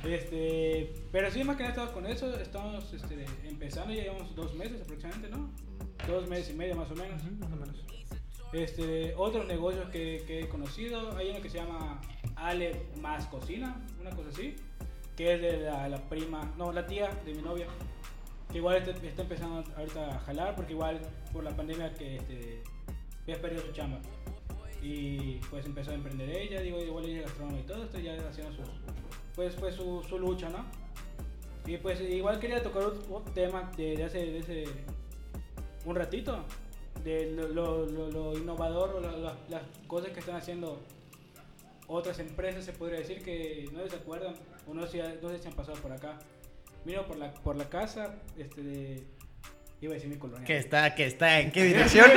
[0.04, 4.54] Este, pero sí, más que nada estamos con eso, estamos este, empezando, ya llevamos dos
[4.54, 5.50] meses aproximadamente, ¿no?
[6.08, 7.24] Dos meses y medio más o menos.
[7.40, 7.76] Más o menos.
[8.54, 12.00] Este, otros negocios que, que he conocido, hay uno que se llama
[12.36, 14.56] Ale Más Cocina, una cosa así,
[15.16, 17.68] que es de la, prima, no, la tía de mi novia,
[18.52, 21.00] que igual está, empezando ahorita a jalar, porque igual
[21.34, 22.64] por la pandemia que este,
[23.24, 24.00] había perdido su chamba.
[24.82, 28.14] Y pues empezó a emprender ella, digo, igual ella es gastrónoma y todo esto, ya
[28.28, 28.62] haciendo su,
[29.36, 30.64] pues, pues su, su lucha, ¿no?
[31.66, 34.70] Y pues igual quería tocar un tema de, hace, de
[35.86, 36.38] un ratito,
[37.04, 37.48] de lo,
[37.88, 39.02] lo- innovador
[39.50, 40.80] las cosas que están haciendo
[41.88, 44.34] otras empresas, se podría decir que no se acuerdan
[44.68, 46.18] o no sé, no sé si han pasado por acá.
[46.86, 49.04] Vino por la, por la casa este, de-
[49.82, 50.46] Iba a decir mi colonia.
[50.46, 52.10] ¿Que está, que está en qué dirección?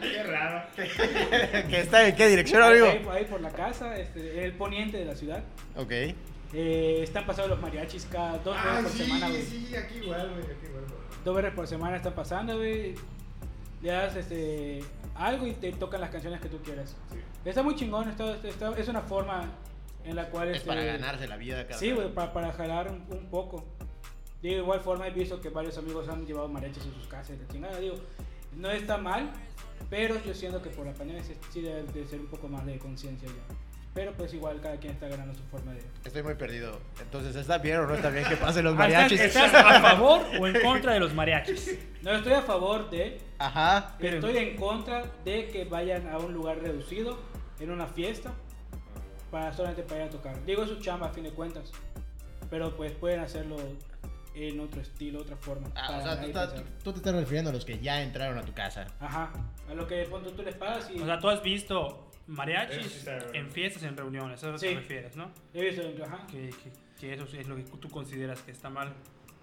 [0.00, 0.66] Qué raro.
[1.68, 2.86] ¿Que está en qué dirección, amigo?
[2.86, 5.44] ahí- ahí por la casa, este, el poniente de la ciudad.
[5.76, 5.92] Ok.
[6.52, 9.42] Eh, están pasando los mariachis cada dos veces Ah, por sí, semana, güey.
[9.42, 10.84] sí, aquí igual, güey, aquí igual.
[11.24, 12.94] Dos veces por semana están pasando, güey.
[13.86, 14.80] Le das este,
[15.14, 16.96] algo y te tocan las canciones que tú quieras.
[17.12, 17.18] Sí.
[17.44, 19.44] Está muy chingón, está, está- es una forma
[20.04, 20.48] en la cual...
[20.48, 23.64] Es este, para ganarse la vida, Sí, güey, para, para jalar un, un poco.
[24.42, 27.46] De igual forma he visto que varios amigos han llevado mariachis en sus casas, de
[27.46, 27.78] chingada.
[27.78, 27.94] Digo,
[28.56, 29.30] no está mal,
[29.88, 32.66] pero yo siento que por la pandemia sí- sí debe de ser un poco más
[32.66, 33.54] de conciencia ya.
[33.96, 35.80] Pero pues igual cada quien está ganando su forma de...
[36.04, 36.78] Estoy muy perdido.
[37.00, 39.20] Entonces, ¿está bien o no está bien que pasen los Ah, ¿Estás, mariachis?
[39.22, 41.78] estás a favor o en contra de los mariachis?
[42.02, 43.96] No estoy a favor de, Ajá.
[43.98, 47.18] Pero- estoy en contra de que vayan a un lugar reducido,
[47.58, 48.32] en una fiesta,
[49.30, 50.44] para solamente para ir a tocar.
[50.44, 51.72] Digo, es su chamba a fin de cuentas,
[52.50, 53.56] pero pues pueden hacerlo
[54.34, 55.68] en otro estilo, otra forma.
[55.74, 56.66] Ah, o sea, tú, estás- pensar.
[56.84, 58.86] tú te estás refiriendo a los que ya entraron a tu casa.
[59.00, 59.32] Ajá,
[59.68, 61.00] a lo que de pronto tú les pagas y...
[61.00, 64.68] O sea, tú has visto mariachis está en fiestas, en reuniones, a eso Sí.
[64.68, 65.30] te refieres, ¿no?
[65.54, 66.26] He visto, ajá.
[66.26, 68.92] Que, que, que eso es lo que tú consideras que está mal.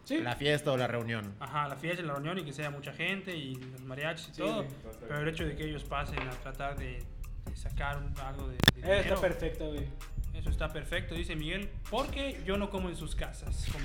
[0.04, 0.18] Sí.
[0.20, 1.34] La fiesta o la reunión.
[1.40, 4.34] Ajá, la fiesta y la reunión y que sea mucha gente y los mariachis y
[4.34, 4.66] Sí, todo.
[5.00, 7.00] Pero el hecho de que ellos pasen a tratar de,
[7.46, 9.88] de sacar un- algo de, de Está dinero, perfecto, güey.
[10.34, 13.66] eso está perfecto, dice Miguel, porque yo no como en sus casas.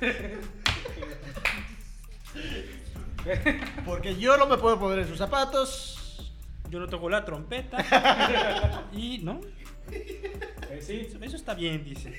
[3.84, 6.32] Porque yo no me puedo poner en sus zapatos.
[6.70, 8.84] yo no toco la trompeta.
[8.92, 9.40] y, ¿no?
[9.90, 11.06] Eh, sí.
[11.08, 12.12] Eso, eso está bien, dice.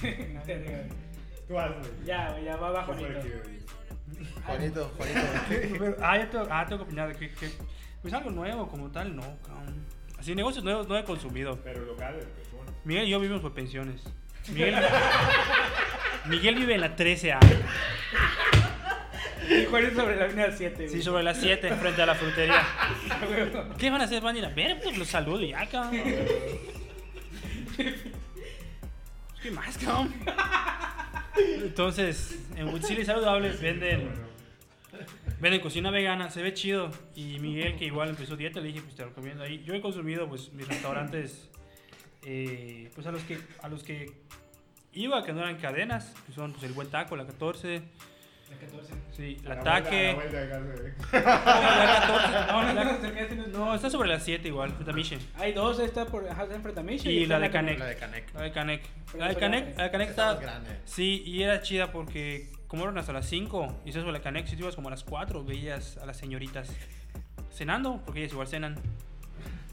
[1.48, 1.76] Tú hazlo.
[2.04, 2.94] ya, güey, ya va abajo.
[4.44, 5.96] Juanito, Juanito.
[6.00, 7.50] Ah, yo tengo, ah, tengo que opinar de que, que-
[8.02, 9.84] Pues algo nuevo como tal, no, cabrón.
[10.18, 11.58] Así, negocios nuevos no he consumido.
[11.62, 12.72] Pero locales, pues bueno.
[12.84, 14.02] Miguel y yo vivimos por pensiones.
[14.48, 14.74] Miguel,
[16.26, 17.38] Miguel vive en la 13A.
[19.50, 20.88] Y Juárez sobre la línea 7, güey.
[20.88, 22.64] Sí, sobre las 7, frente a la frutería.
[23.78, 24.22] ¿Qué van a hacer?
[24.22, 26.00] Van a ir a ver, pues los saludo ya, cabrón.
[29.42, 30.14] ¿Qué más, cabrón?
[31.36, 34.08] Entonces, en Huitzili Saludables venden,
[35.40, 36.92] venden cocina vegana, se ve chido.
[37.16, 39.64] Y Miguel, que igual empezó dieta, le dije, pues te recomiendo ahí.
[39.64, 41.48] Yo he consumido, pues, mis restaurantes,
[42.22, 44.12] eh, pues a los que a los que
[44.92, 47.82] iba, que no eran cadenas, que son pues, el Buen Taco, la 14,
[48.50, 48.94] La 14.
[49.12, 50.14] sí, la Ataque.
[50.14, 51.12] vuelta- a la vuelta de casa,
[52.74, 55.18] La 14, No, está sobre las 7 igual, Futamiche.
[55.38, 57.78] Hay dos, está por ajá, está en Fretamiche Y está la de Canec.
[57.78, 58.34] La de Canec.
[58.34, 58.82] La de Canec.
[59.12, 59.74] Pero La de grande.
[59.76, 60.70] la de Canec Está grande.
[60.84, 64.46] Sí, y era chida porque como eran hasta las 5 y eso sobre la Canec,
[64.46, 66.70] si tú ibas como a las 4, veías a las señoritas
[67.52, 68.76] cenando, porque ellas igual cenan.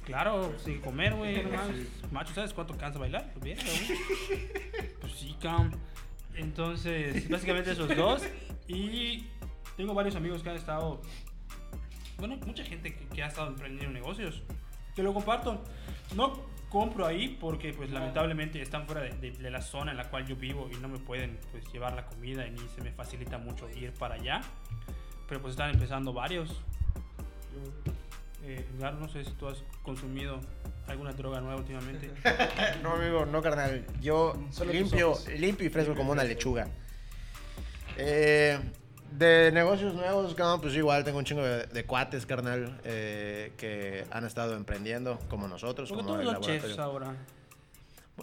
[0.06, 1.44] Claro, sin comer, güey.
[2.12, 3.30] Macho, ¿sabes cuánto cansa bailar?
[3.34, 4.00] Pues bien, güey.
[5.02, 5.70] Pues sí, cam.
[6.38, 8.24] Entonces, básicamente esos dos.
[8.68, 9.26] Y
[9.76, 11.02] tengo varios amigos que han estado.
[12.18, 14.42] Bueno, mucha gente que, que ha estado emprendiendo negocios.
[14.96, 15.64] Que lo comparto.
[16.16, 16.34] No
[16.70, 20.26] compro ahí porque, pues, lamentablemente están fuera de, de- de la zona en la cual
[20.28, 23.38] yo vivo y no me pueden, pues, llevar la comida y ni se me facilita
[23.38, 24.42] mucho ir para allá.
[25.28, 26.62] Pero, pues, están empezando varios.
[28.50, 30.40] Eh, no sé si tú has consumido
[30.88, 32.12] alguna droga nueva últimamente.
[32.82, 33.86] No, amigo, no, carnal.
[34.00, 36.70] Yo Solo limpio, limpio y fresco como una lechuga.
[37.98, 38.58] Eh,
[39.12, 44.06] de negocios nuevos, cabrón, pues igual tengo un chingo de, de cuates, carnal, eh, que
[44.12, 47.16] han estado emprendiendo como nosotros, Porque como todos chefs ahora.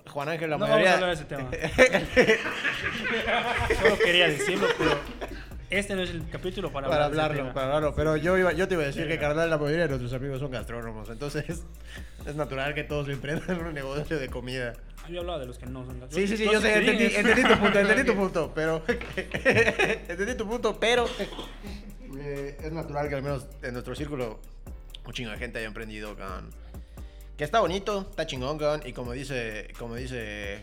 [0.09, 0.95] Juan Ángel, la no vamos a mayoría...
[0.95, 1.51] hablar de ese tema.
[3.83, 4.99] Solo quería decirlo, pero
[5.71, 7.95] este no es el capítulo para, para hablar hablarlo, para hablarlo.
[7.95, 10.41] Pero yo, iba, yo te iba a decir que, carnal, la mayoría de nuestros amigos
[10.41, 11.09] son gastrónomos.
[11.11, 11.65] Entonces,
[12.27, 14.75] es natural que todos emprendan un negocio de comida.
[15.09, 17.43] Yo hablaba de los que no son Sí, sí, sí, yo sí sé, te entendí,
[17.43, 18.83] tu punto, entendí tu punto, pero...
[20.09, 21.07] entendí tu punto, pero...
[22.19, 24.41] eh, es natural que al menos en nuestro círculo
[25.07, 26.51] un chingo de gente haya emprendido, cabrón.
[27.37, 30.63] Que está bonito, está chingón, cabrón, y como dice, como dice...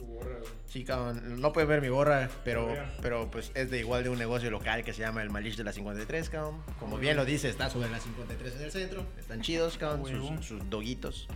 [0.00, 0.50] Tu gorra, güey.
[0.66, 4.18] Sí, cabrón, no puede ver mi gorra, pero, pero pues es de igual de un
[4.18, 6.62] negocio local que se llama el Malish de la 53, cabrón.
[6.78, 10.46] Como bien lo dice, está sobre la 53 en el centro, están chidos, cabrón, sus,
[10.46, 11.28] sus doguitos.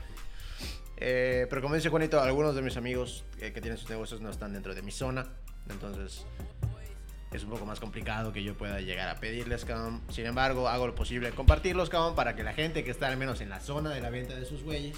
[0.96, 4.30] Eh, pero como dice Juanito, algunos de mis amigos eh, que tienen sus negocios no
[4.30, 5.28] están dentro de mi zona,
[5.68, 6.24] entonces
[7.32, 10.00] es un poco más complicado que yo pueda llegar a pedirles, cabrón.
[10.08, 13.42] Sin embargo, hago lo posible compartirlos, cabrón, para que la gente que está al menos
[13.42, 14.96] en la zona de la venta de sus güeyes,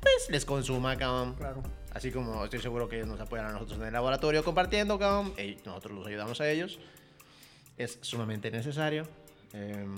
[0.00, 1.34] pues les consuma, cabrón.
[1.34, 1.62] Claro.
[1.98, 5.32] Así como estoy seguro que ellos nos apoyan a nosotros en el laboratorio compartiendo, cabrón,
[5.36, 6.78] y nosotros los ayudamos a ellos.
[7.76, 9.08] Es sumamente necesario.
[9.52, 9.96] em,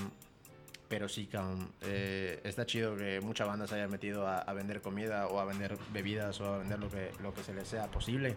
[0.88, 4.80] pero sí, cabrón, eh, está chido que mucha banda se haya metido a, a vender
[4.80, 7.86] comida o a vender bebidas o a vender lo que, lo que se les sea
[7.90, 8.34] posible.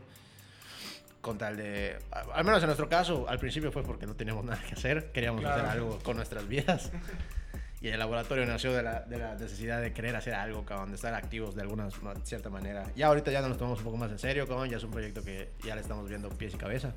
[1.21, 1.97] con tal de,
[2.33, 5.39] al menos en nuestro caso, al principio fue porque no teníamos nada que hacer, queríamos
[5.39, 5.61] Claro.
[5.61, 6.91] hacer algo con nuestras vidas.
[7.83, 10.95] Y el laboratorio nació de la, de la necesidad de querer hacer algo, cabrón, de
[10.95, 12.89] estar activos de alguna ma- cierta manera.
[12.95, 15.21] Ya ahorita ya nos tomamos un poco más en serio, cabrón, ya es un proyecto
[15.21, 16.93] que ya le estamos viendo pies y cabeza.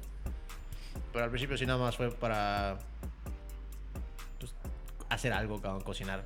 [1.13, 2.79] Pero al principio sí nada más fue para
[4.39, 4.55] pues,
[5.09, 6.23] hacer algo, cabrón, cocinar.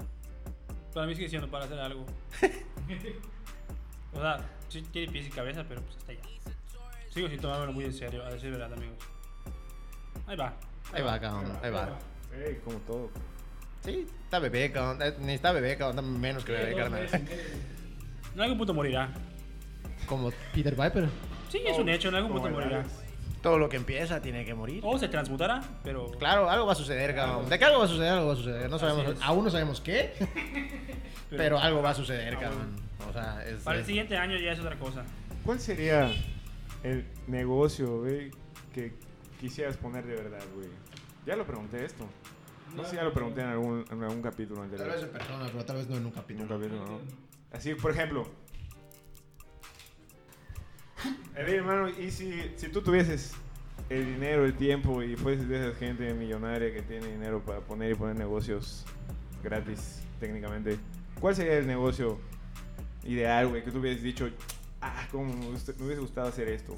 [0.92, 2.04] Para mí sigue siendo para hacer algo.
[4.12, 6.20] o sea, sí tiene pies y cabeza, pero pues hasta allá.
[7.08, 8.98] Sigo sin tomármelo muy en serio, a decir verdad, amigos.
[10.26, 10.52] Ahí va.
[10.92, 11.98] Ahí va, cabrón, ahí va.
[12.34, 13.10] Ey, como todo.
[13.84, 17.08] Sí, está bebé, cabrón, eh, ni está bebé, cabrón, menos que bebé, carnal.
[18.34, 19.10] En algún punto morirá.
[20.06, 21.08] Como Peter Viper.
[21.48, 22.84] Sí, es un hecho, en algún punto morirá.
[23.42, 24.82] Todo lo que empieza tiene que morir.
[24.84, 26.10] O se transmutará, pero.
[26.12, 27.48] Claro, algo va a suceder, cabrón.
[27.48, 28.70] De que algo va a suceder, algo va a suceder.
[28.70, 30.12] No sabemos, aún no sabemos qué,
[31.30, 32.76] pero, algo va a suceder, cabrón.
[33.08, 33.62] O sea, es.
[33.62, 35.04] Para el siguiente año ya es otra cosa.
[35.44, 36.12] ¿Cuál sería
[36.82, 38.30] el negocio, güey,
[38.74, 38.92] que
[39.40, 40.68] quisieras poner de verdad, güey?
[41.24, 42.04] Ya lo pregunté esto.
[42.76, 44.92] No sé si ya lo pregunté en algún, en algún capítulo Tal anterior.
[44.94, 46.48] vez en persona, pero tal vez no en un En un capítulo.
[46.48, 47.00] capítulo, ¿no?
[47.52, 48.28] Así, por ejemplo.
[51.36, 53.32] Eri, hermano, y si, si tú tuvieses
[53.88, 57.92] el dinero, el tiempo y fueses de esa gente millonaria que tiene dinero para poner
[57.92, 58.84] y poner negocios
[59.42, 60.78] gratis, técnicamente,
[61.20, 62.18] ¿cuál sería el negocio
[63.04, 64.28] ideal, güey, que tú hubieses dicho,
[64.82, 66.76] ah, me, gusta- me hubiese gustado hacer esto?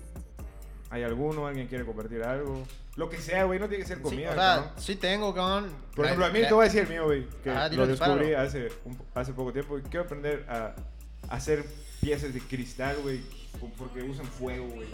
[0.93, 1.47] ¿Hay alguno?
[1.47, 2.63] ¿Alguien quiere compartir algo?
[2.97, 4.71] Lo que sea, güey, no tiene que ser Sí, comida, o sea, cabrón.
[4.77, 5.71] sí tengo, cabrón.
[5.97, 7.89] Por ejemplo, a mí te voy a decir el mío, güey, que Ah, dilo, lo
[7.93, 10.75] descubrí hace, un- hace poco tiempo y quiero aprender a,
[11.29, 11.65] a hacer
[12.03, 13.21] piezas de cristal, güey,
[13.59, 14.89] po- porque usan fuego, güey.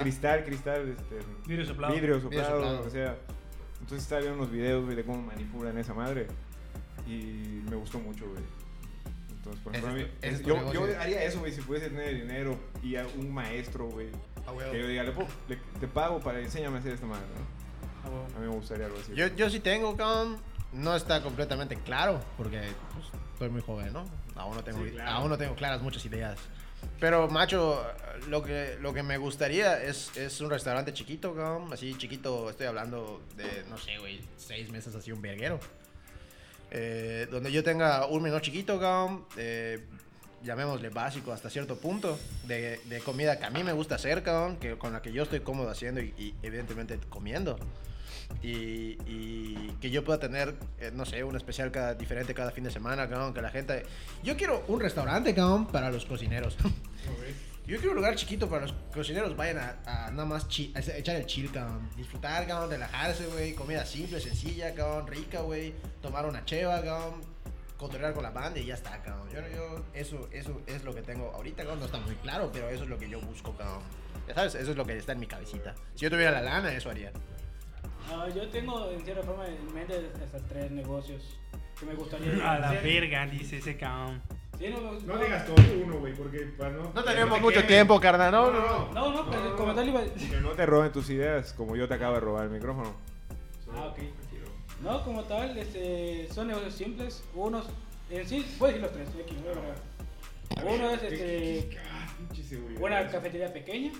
[0.00, 1.94] Cristal, cristal, este, Vidrio soplado.
[1.94, 2.80] vidrio soplado, soplado.
[2.86, 3.16] o sea.
[3.80, 6.26] Entonces estaba viendo unos videos, güey, de cómo manipulan esa madre
[7.06, 8.42] y me gustó mucho, güey.
[9.46, 12.58] Entonces, por ejemplo, a mí- es yo, yo haría eso, güey, si pudiese tener dinero
[12.82, 14.08] y a un maestro, güey,
[14.46, 15.12] Ah, que yo diga, le,
[15.48, 17.46] le- te pago para enséñame a hacer esta madre, ¿no?
[18.04, 18.26] Ah, bueno.
[18.36, 19.12] A mí me gustaría algo así.
[19.14, 20.38] Yo, yo sí tengo, cabrón.
[20.72, 22.60] No está completamente claro, porque
[22.92, 24.04] pues, estoy muy joven, ¿no?
[24.34, 25.10] Aún no tengo, Sí, claro.
[25.10, 26.38] aún no tengo claras muchas ideas.
[27.00, 27.82] Pero, macho,
[28.28, 31.72] lo que, lo que me gustaría es, es un restaurante chiquito, cabrón.
[31.72, 35.58] Así chiquito, estoy hablando de, no sé, güey, seis meses así, un verguero.
[36.78, 39.24] Eh, donde yo tenga un menú chiquito, cabrón.
[39.38, 39.82] eh,
[40.44, 42.18] llamémosle básico hasta cierto punto.
[42.46, 44.58] De, de comida que a mí me gusta hacer, cabrón.
[44.58, 47.58] Que, con la que yo estoy cómodo haciendo y, y evidentemente comiendo.
[48.42, 52.64] Y, y que yo pueda tener, eh, no sé, un especial cada, diferente cada fin
[52.64, 53.84] de semana, cabrón, que la gente...
[54.22, 56.58] Yo quiero un restaurante, cabrón, para los cocineros.
[57.66, 60.78] Yo quiero un lugar chiquito para los cocineros vayan a, a nada más chi- a
[60.80, 61.88] echar el chill, cabrón.
[61.96, 63.54] Disfrutar, cabrón, relajarse, güey.
[63.54, 65.74] Comida simple, sencilla, cabrón, rica, güey.
[66.00, 67.22] Tomar una cheva, cabrón.
[67.76, 69.28] Controlar con la banda y ya está, cabrón.
[69.30, 71.80] Yo, yo, eso, eso es lo que tengo ahorita, cabrón.
[71.80, 73.82] No está muy claro, pero eso es lo que yo busco, cabrón.
[74.28, 75.74] Ya sabes, eso es lo que está en mi cabecita.
[75.96, 77.10] Si yo tuviera la lana, eso haría.
[78.08, 81.38] Ah, yo tengo en cierta forma en mente hasta tres negocios
[81.78, 84.22] que me gustaría A la verga, dice ese cabrón.
[84.58, 86.90] Sí, no, No digas todo uno, güey, porque para no...
[86.94, 87.68] No tenemos te mucho quemen.
[87.68, 88.32] tiempo, carnal.
[88.32, 88.92] No, no, no.
[88.92, 91.94] No, no, pero como tal iba Que no te roben tus ideas, como yo te
[91.94, 92.94] acabo de robar el micrófono.
[93.74, 93.98] Ah, ok.
[94.82, 97.24] No, como tal, este, son negocios simples.
[97.34, 97.66] Unos,
[98.10, 99.36] en sí, voy a decir los tres, aquí.
[100.64, 101.70] Uno es este,
[102.48, 102.80] seguridad.
[102.82, 103.92] una cafetería pequeña,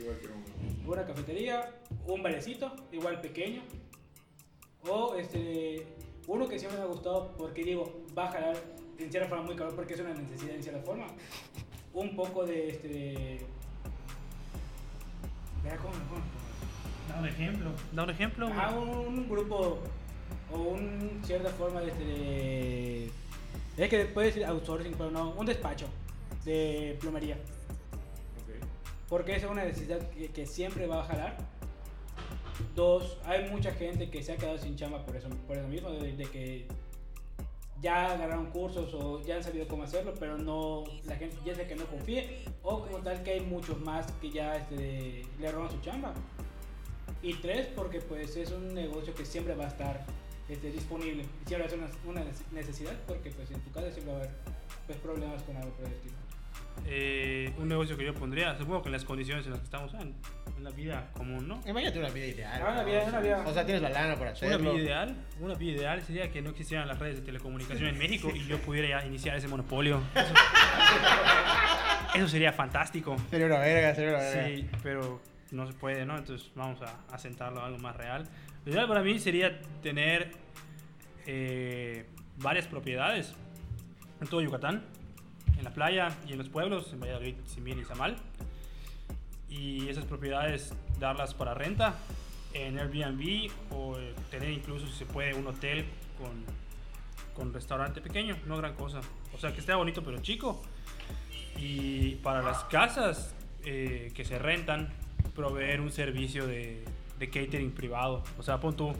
[0.00, 0.92] Igual que uno.
[0.92, 1.70] una cafetería,
[2.06, 3.62] un barecito, igual pequeño.
[4.88, 5.86] O este,
[6.26, 8.56] uno que siempre me ha gustado porque digo, va a jalar
[8.98, 11.06] en cierta forma muy cabrón porque es una necesidad en cierta forma.
[11.92, 12.88] Un poco de este.
[12.88, 13.46] de-
[15.62, 16.22] Vea cómo pongo.
[17.08, 17.70] Da un ejemplo.
[17.92, 18.48] Da un ejemplo.
[18.54, 19.78] Ah, un, grupo
[20.52, 23.10] o un cierta forma de, este, de-
[23.76, 25.86] es que puede decir outsourcing, pero no, un despacho
[26.44, 27.36] de plomería.
[27.36, 28.64] Ok.
[29.08, 31.36] Porque esa es una necesidad que, que siempre va a jalar.
[32.74, 35.90] Dos, hay mucha gente que se ha quedado sin chamba por eso, por eso mismo,
[35.90, 36.66] de, de que
[37.82, 41.66] ya agarraron cursos o ya han sabido cómo hacerlo, pero no, la gente ya sé
[41.66, 45.70] que no confíe, o como tal que hay muchos más que ya este, le roban
[45.70, 46.14] su chamba.
[47.22, 50.04] Y tres, porque pues es un negocio que siempre va a estar
[50.48, 54.12] este, disponible, siempre va a ser una, una necesidad, porque pues en tu casa siempre
[54.12, 54.34] va a haber
[54.86, 56.23] pues, problemas con algo por el estilo.
[56.86, 59.94] Eh, un negocio que yo pondría, supongo que en las condiciones en las que estamos,
[59.94, 60.14] en,
[60.56, 61.60] en la vida común, ¿no?
[61.66, 62.62] Imagínate una vida ideal.
[62.62, 64.72] Ah, una vida- una vida- O sea, tienes la lana para Una hacerlo.
[64.74, 68.30] vida ideal, una vida ideal sería que no existieran las redes de telecomunicación en México
[68.34, 70.02] y yo pudiera ya iniciar ese monopolio.
[70.14, 70.34] Eso,
[72.16, 73.16] eso sería fantástico.
[73.30, 74.44] Sería una verga, sería una verga.
[74.46, 75.20] Sí, pero
[75.52, 76.16] no se puede, ¿no?
[76.18, 78.28] Entonces vamos a, a sentarlo a algo más real.
[78.64, 80.32] Lo ideal para mí sería tener
[81.26, 82.06] eh,
[82.38, 83.34] varias propiedades
[84.20, 84.84] en todo Yucatán,
[85.56, 88.16] en la playa y en los pueblos, en Valladolid, Simín y Zamal.
[89.48, 91.94] y esas propiedades darlas para renta
[92.54, 95.84] en Airbnb o eh, tener incluso, si se puede, un hotel
[96.18, 96.44] con,
[97.34, 99.00] con restaurante pequeño, no gran cosa.
[99.34, 100.62] O sea, que esté bonito pero chico.
[101.56, 104.88] Y para las casas eh, que se rentan,
[105.34, 106.84] proveer un servicio de,
[107.18, 108.22] de catering privado.
[108.38, 108.92] O sea, pon tú,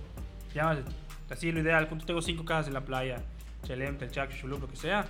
[1.31, 3.23] así lo ideal, pon tengo cinco casas en la playa,
[3.65, 5.07] Chelem, Telchac, Chulup, lo que sea.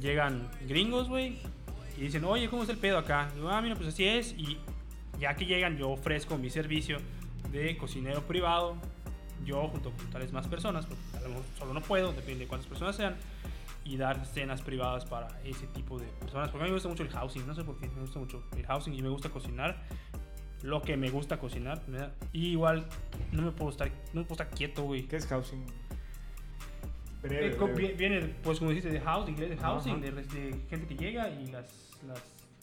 [0.00, 1.38] Llegan gringos, güey,
[1.96, 3.30] y dicen, oye, ¿cómo es el pedo acá?
[3.34, 4.34] Digo, ah, mira, pues así es.
[4.36, 4.58] Y
[5.18, 6.98] ya que llegan, yo ofrezco mi servicio
[7.50, 8.76] de cocinero privado.
[9.44, 12.48] Yo, junto con tales más personas, porque a lo mejor solo no puedo, depende de
[12.48, 13.16] cuántas personas sean.
[13.84, 16.50] Y dar cenas privadas para ese tipo de personas.
[16.50, 18.42] Porque a mí me gusta mucho el housing, no sé por qué, me gusta mucho
[18.56, 19.82] el housing y me gusta cocinar.
[20.62, 21.82] Lo que me gusta cocinar.
[22.32, 22.86] Y igual,
[23.32, 25.04] no me puedo estar, no me puedo estar quieto, güey.
[25.06, 25.64] ¿Qué es housing?
[27.28, 27.72] Breve, Eh, breve.
[27.88, 31.46] vi- Viene, pues como dijiste, de housing, de housing, de, de gente que llega y
[31.46, 32.22] las, las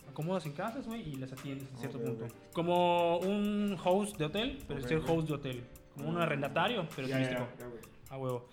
[0.10, 2.26] acomodas en casas, güey, y las atiendes en cierto Ok, punto.
[2.26, 2.32] ok.
[2.54, 5.64] Como un host de hotel, pero Ok, es ser host de hotel.
[5.96, 7.48] Como un arrendatario, pero ya, turístico.
[7.60, 7.82] ya, güey.
[8.10, 8.50] A huevo.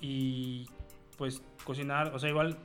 [0.00, 0.66] Y
[1.16, 2.56] pues cocinar, o sea, igual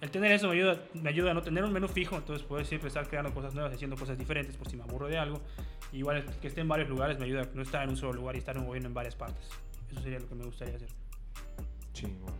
[0.00, 2.62] el tener eso me ayuda, me ayuda a no tener un menú fijo, entonces puedo
[2.64, 5.40] siempre estar creando cosas nuevas, haciendo cosas diferentes por si me aburro de algo.
[5.92, 8.36] Igual que esté en varios lugares me ayuda a no estar en un solo lugar
[8.36, 9.48] y estar moviendo en varias partes.
[9.90, 10.88] Eso sería lo que me gustaría hacer.
[11.96, 12.34] Chingón.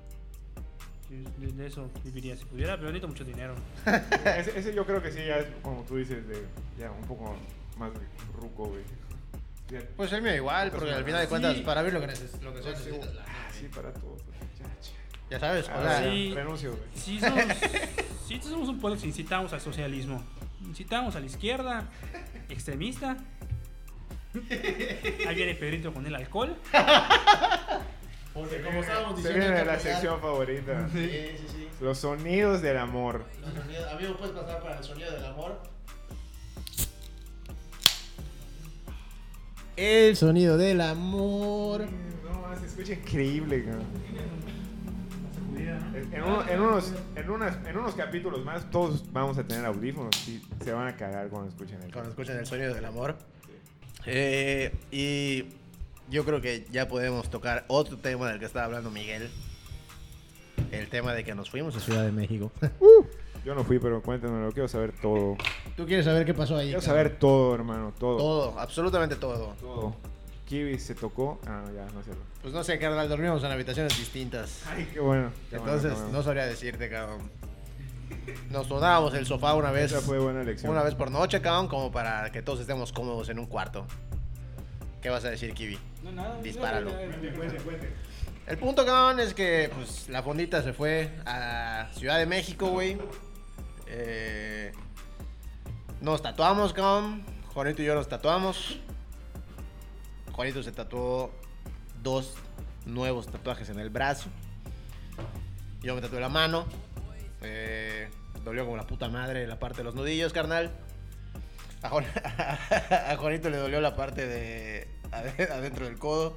[1.40, 3.54] Yo De, eso viviría si pudiera, pero necesito mucho dinero.
[4.38, 6.42] ese, ese yo creo que sí, ya es como tú dices, de
[6.78, 7.34] ya un poco
[7.78, 7.90] más
[8.40, 8.82] ruco, güey.
[9.70, 11.62] Ya- Pues el mío igual, porque al final de cuentas, Sí.
[11.62, 14.16] para ver lo que, neces lo que Sí, necesitas lana, ah, sí, para todo.
[15.30, 16.32] Ya, sabes, o Ah, sea, sí.
[16.34, 16.82] renuncio, güey.
[16.94, 17.44] Si somos,
[18.28, 20.22] si somos un pueblo que incitamos al socialismo,
[20.64, 21.88] incitamos a la izquierda,
[22.48, 23.16] extremista.
[25.26, 26.56] Ahí viene Pedrito con el alcohol.
[28.36, 29.38] Porque como estábamos Se diciendo...
[29.40, 30.88] viene hay que la sección favorita.
[30.92, 31.68] Sí, sí, sí.
[31.80, 33.24] Los sonidos del amor.
[33.40, 35.60] Los sonidos- Amigo, ¿puedes pasar para el sonido del amor?
[39.76, 41.86] El sonido del amor.
[42.24, 43.64] No, se escucha increíble.
[46.12, 50.28] En, uno- en unos, en, unas, en unos capítulos más, todos vamos a tener audífonos
[50.28, 53.16] y se van a cagar cuando escuchen el Cuando escuchan el sonido del amor.
[54.06, 55.44] Eh, y
[56.10, 59.30] yo creo que ya podemos tocar otro tema del que estaba hablando Miguel.
[60.70, 62.50] El tema de que nos fuimos a Ciudad de México.
[63.44, 65.36] Yo no fui, pero cuéntanoslo, quiero saber todo.
[65.76, 66.66] ¿Tú quieres saber qué pasó ahí?
[66.66, 66.96] Quiero cabrón?
[66.96, 68.16] saber todo, hermano, todo.
[68.16, 69.54] todo, absolutamente todo.
[69.60, 69.94] Todo.
[70.46, 71.38] Kiwi se tocó.
[71.46, 72.10] Ah, ya, no sé.
[72.42, 74.62] Pues no sé, carnal, dormimos en habitaciones distintas.
[74.66, 75.30] Ay, qué bueno.
[75.48, 76.08] qué Entonces, bueno.
[76.10, 77.30] no sabría decirte, cabrón.
[78.50, 79.92] Nos tornábamos el sofá una vez.
[79.92, 80.72] Esa fue buena elección.
[80.72, 83.86] Una vez por noche, cabrón, como para que todos estemos cómodos en un cuarto.
[85.00, 85.78] ¿Qué vas a decir, Kiwi?
[86.02, 86.40] No, nada.
[86.42, 86.90] Dispáralo.
[88.46, 92.96] El punto, cabrón, es que pues, la fondita se fue a Ciudad de México, güey.
[93.88, 94.72] Eh,
[96.00, 97.24] nos tatuamos, cabrón.
[97.52, 98.78] Juanito y yo nos tatuamos.
[100.32, 101.32] Juanito se tatuó
[102.02, 102.34] dos
[102.84, 104.28] nuevos tatuajes en el brazo.
[105.82, 106.66] Yo me tatué la mano.
[107.42, 108.08] Eh,
[108.44, 110.70] dolió como la puta madre la parte de los nudillos, carnal.
[111.86, 112.04] A, Juan-
[113.10, 116.36] a Juanito le dolió la parte de ade- adentro del codo.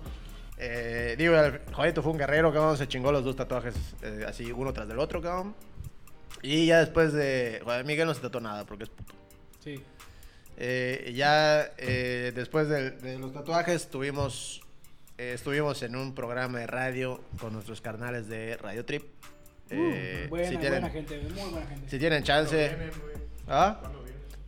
[0.58, 1.36] Eh, digo,
[1.74, 2.78] Juanito fue un guerrero, cabrón.
[2.78, 5.56] Se chingó los dos tatuajes eh, así, uno tras del otro, cabrón.
[6.42, 7.62] Y ya después de.
[7.64, 9.14] Juan Miguel no se tatuó nada porque es puto.
[9.64, 9.84] Sí.
[10.58, 14.62] Eh, ya eh, después de, de los tatuajes tuvimos
[15.18, 19.04] eh, estuvimos en un programa de radio con nuestros carnales de Radio Trip.
[19.70, 21.90] Eh, Uh, buena, si, tienen, buena gente, muy buena gente.
[21.90, 22.76] si tienen chance.
[23.48, 23.80] ¿Ah?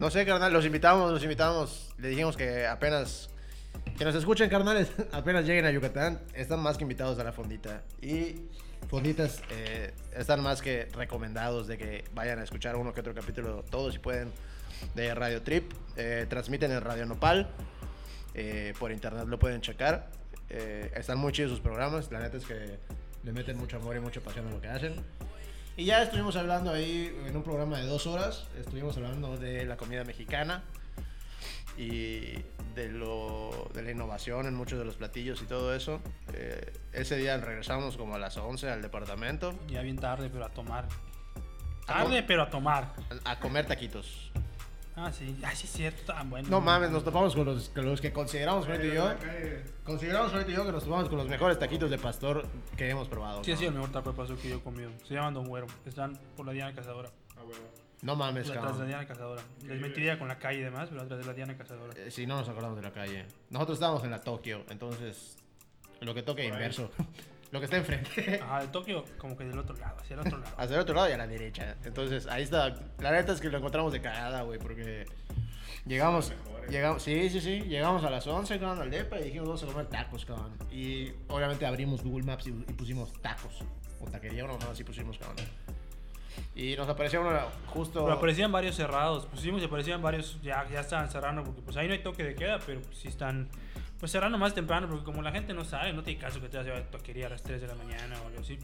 [0.02, 1.94] No sé, carnal, los invitamos, los invitamos.
[2.00, 3.30] Le dijimos que apenas
[4.00, 7.84] que nos escuchen, carnales, apenas lleguen a Yucatán, están más que invitados a la fondita.
[8.02, 8.48] Y
[8.90, 13.64] fonditas eh, están más que recomendados de que vayan a escuchar uno que otro capítulo,
[13.70, 14.32] todos si pueden,
[14.96, 15.72] de Radio Trip.
[15.96, 17.52] Eh, transmiten en Radio Nopal,
[18.34, 20.10] eh, por internet lo pueden checar.
[20.50, 22.80] Eh, están muy chidos sus programas, la neta es que
[23.24, 24.96] le meten mucho amor y mucha pasión a lo que hacen.
[25.78, 29.78] Y ya estuvimos hablando ahí en un programa de dos horas, estuvimos hablando de la
[29.78, 30.64] comida mexicana
[31.78, 32.34] y
[32.76, 36.02] de, lo, de la innovación en muchos de los platillos y todo eso.
[36.34, 40.50] Eh, ese día regresamos como a las 11 al departamento Ya bien tarde, pero a
[40.50, 40.88] tomar.
[41.86, 42.94] Tarde, pero a tomar.
[43.24, 44.32] a comer taquitos.
[44.96, 45.38] Ah, sí.
[45.44, 46.14] Ah, sí, es cierto.
[46.14, 46.48] Tan bueno.
[46.50, 49.14] No mames, nos topamos con los, con los que consideramos, Juanito y yo,
[49.84, 52.46] consideramos, Juanito y yo, que nos topamos con los mejores taquitos de pastor
[52.76, 53.44] que hemos probado.
[53.44, 53.60] Sí, ha ¿no?
[53.60, 54.92] sido el mejor taco de pastor que yo he comido.
[55.08, 55.68] Se llaman Don Güero.
[55.86, 57.10] Están por la Diana Cazadora.
[58.02, 58.88] No mames, Atrás de la cabrón.
[58.88, 59.42] Diana Cazadora.
[59.64, 61.94] Les mentiría con la calle y demás, pero atrás de la Diana Cazadora.
[61.96, 63.26] Eh, Sí, no nos acordamos de la calle.
[63.50, 65.38] Nosotros estábamos en la Tokio, entonces
[66.02, 66.90] lo que toque inverso.
[67.52, 68.40] lo que está enfrente.
[68.44, 70.56] Ajá, de Tokio, como que del otro lado, hacia el otro lado.
[70.58, 71.76] Hacia el otro lado y a la derecha.
[71.84, 72.76] Entonces, ahí está.
[73.00, 75.06] La neta es que lo encontramos de cagada, güey, porque
[75.86, 76.70] Llegamos, Mejores.
[76.70, 79.66] llegamos, sí, sí, sí, llegamos a las 11, cabrón, al depa y dijimos vamos a
[79.66, 80.52] comer tacos, cabrón.
[80.72, 83.64] Y obviamente abrimos Google Maps y, y pusimos tacos,
[84.00, 85.44] o taquería, no, no, así pusimos, cabrón.
[86.56, 87.32] Y nos apareció uno
[87.68, 88.04] justo...
[88.04, 89.26] Pero aparecían varios cerrados.
[89.26, 92.36] Pusimos y aparecían varios, ya, ya estaban cerrando, porque pues ahí no hay toque de
[92.36, 93.50] queda, pero pues, sí están
[94.02, 96.58] pues cerrando más temprano, porque como la gente no sabe, no tiene caso que te
[96.58, 98.58] vayas a toquería a las 3 de la mañana o algo así.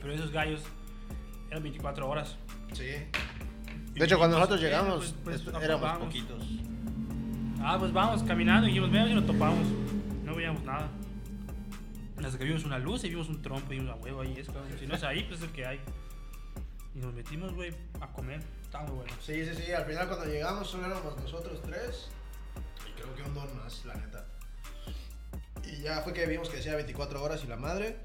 [0.00, 0.60] Pero esos gallos
[1.50, 2.36] eran 24 horas.
[2.72, 2.90] Sí.
[3.94, 6.06] Y De hecho, cuando nosotros dijimos, llegamos, "Bueno, pues, pues, éramos topamos".
[6.08, 6.42] poquitos.
[7.62, 9.66] Ah, pues vamos caminando y dijimos, veamos si nos topamos.
[10.24, 10.88] No veíamos nada.
[12.24, 14.34] Hasta que vimos una luz y vimos un trompo y una huevo ahí.
[14.36, 14.66] Es, cabrón.
[14.80, 15.80] si no es ahí, pues es el que hay.
[16.94, 18.40] Y nos metimos, güey, a comer.
[18.62, 19.12] Estaba muy bueno.
[19.20, 22.08] Sí, sí, sí, al final cuando llegamos solo éramos nosotros tres.
[22.88, 24.26] Y creo que un don más, la neta.
[25.66, 27.96] Y ya fue que vimos que decía 24 horas y la madre.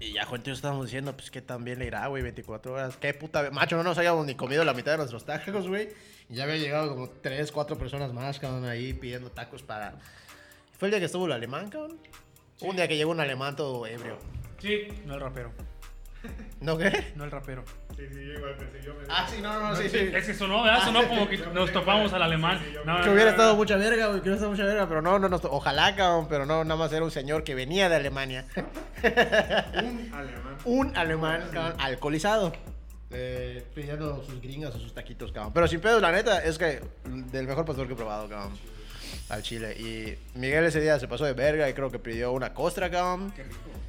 [0.00, 2.96] Y ya, Juan, estábamos diciendo, pues que también le irá, güey, 24 horas.
[2.96, 3.50] Qué puta.
[3.50, 5.90] Macho, no nos habíamos ni comido la mitad de nuestros tacos, güey.
[6.28, 9.94] Y ya había llegado como 3, 4 personas más, cabrón, ahí pidiendo tacos para.
[10.78, 11.98] Fue el día que estuvo el alemán, cabrón.
[12.60, 14.18] Un día que llegó un alemán todo ebrio.
[14.58, 15.52] Sí, No el rapero.
[16.60, 17.12] ¿No qué?
[17.16, 17.64] No el rapero.
[17.96, 19.98] Sí, sí, yo igual pensé, yo me Ah, sí, no, no, no, sí, sí.
[19.98, 20.84] Es que sonó, ¿verdad?
[20.84, 22.58] Sonó como que nos topamos al alemán.
[22.60, 24.64] Sí, sí, yo No, Que no, hubiera estado mucha verga, güey, que hubiera estado mucha
[24.64, 27.54] verga, pero no, no, no, ojalá, cabrón, pero no, nada más era un señor que
[27.54, 28.46] venía de Alemania.
[28.54, 30.56] Un alemán.
[30.64, 32.52] un alemán, cabrón, alcoholizado.
[33.10, 35.52] Eh, pidiendo sus gringas o sus taquitos, cabrón.
[35.52, 38.52] Pero sin pedo, la neta, es que del mejor pastor que he probado, cabrón.
[39.28, 39.76] Al chile.
[39.78, 43.32] Y Miguel ese día se pasó de verga y creo que pidió una costra, cabrón.
[43.36, 43.81] Qué rico.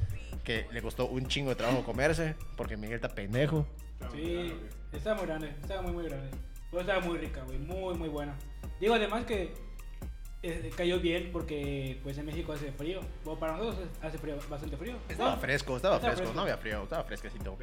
[0.44, 3.66] Que le costó un chingo de trabajo comerse, porque Miguel está pendejo.
[4.12, 4.68] Sí, grande.
[4.92, 6.30] estaba muy grande, estaba muy, muy grande.
[6.70, 8.34] Pero estaba muy rica, güey, muy, muy buena.
[8.80, 9.54] Digo, además que
[10.42, 13.00] eh, cayó bien porque, pues, en México hace frío.
[13.24, 14.96] Bueno, para nosotros hace frío, bastante frío.
[15.08, 15.40] Estaba ¿no?
[15.40, 16.36] fresco, estaba Estaba fresco, fresco.
[16.36, 17.56] no había frío, estaba fresquecito.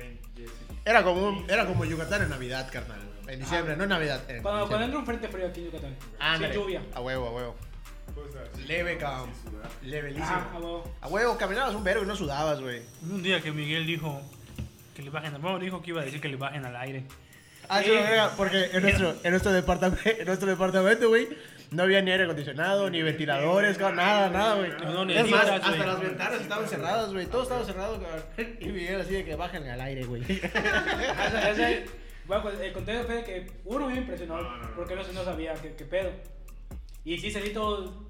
[0.84, 3.00] Era como, era como Yucatán en Navidad, carnal.
[3.28, 4.28] En diciembre, no en Navidad.
[4.28, 5.96] En Cuando, cuando entra un frente frío aquí en Yucatán.
[6.18, 6.54] Ándale.
[6.54, 6.82] Sin lluvia.
[6.96, 7.56] A huevo, a huevo.
[8.68, 9.30] Leve, cabrón.
[9.84, 10.28] Levelísimo.
[10.30, 11.38] Ah, a huevo.
[11.38, 12.82] Caminabas un vergo y no sudabas, güey.
[13.04, 14.22] Un día que Miguel dijo
[14.96, 17.04] que le bajen, bueno, dijo que iba a decir que le bajen al aire.
[17.70, 17.90] Ah, Sí.
[17.90, 21.30] lo porque en nuestro, en nuestro departamento, en nuestro departamento, güey,
[21.72, 24.72] no había ni aire acondicionado, ni ventiladores, cabrón, nada, nada, güey.
[24.72, 25.80] No, no, ni es más, hasta güey.
[25.80, 27.26] las ventanas estaban cerradas, güey.
[27.28, 28.24] Todo estaba cerrado, cabrón.
[28.60, 30.22] Y Miguel así de que bájenle al aire, güey.
[32.28, 34.76] Bueno, pues, el contexto fue de que uno me impresionó No, no, no.
[34.76, 36.12] porque no, no sabía qué, qué pedo.
[37.04, 38.06] Y sí salí todo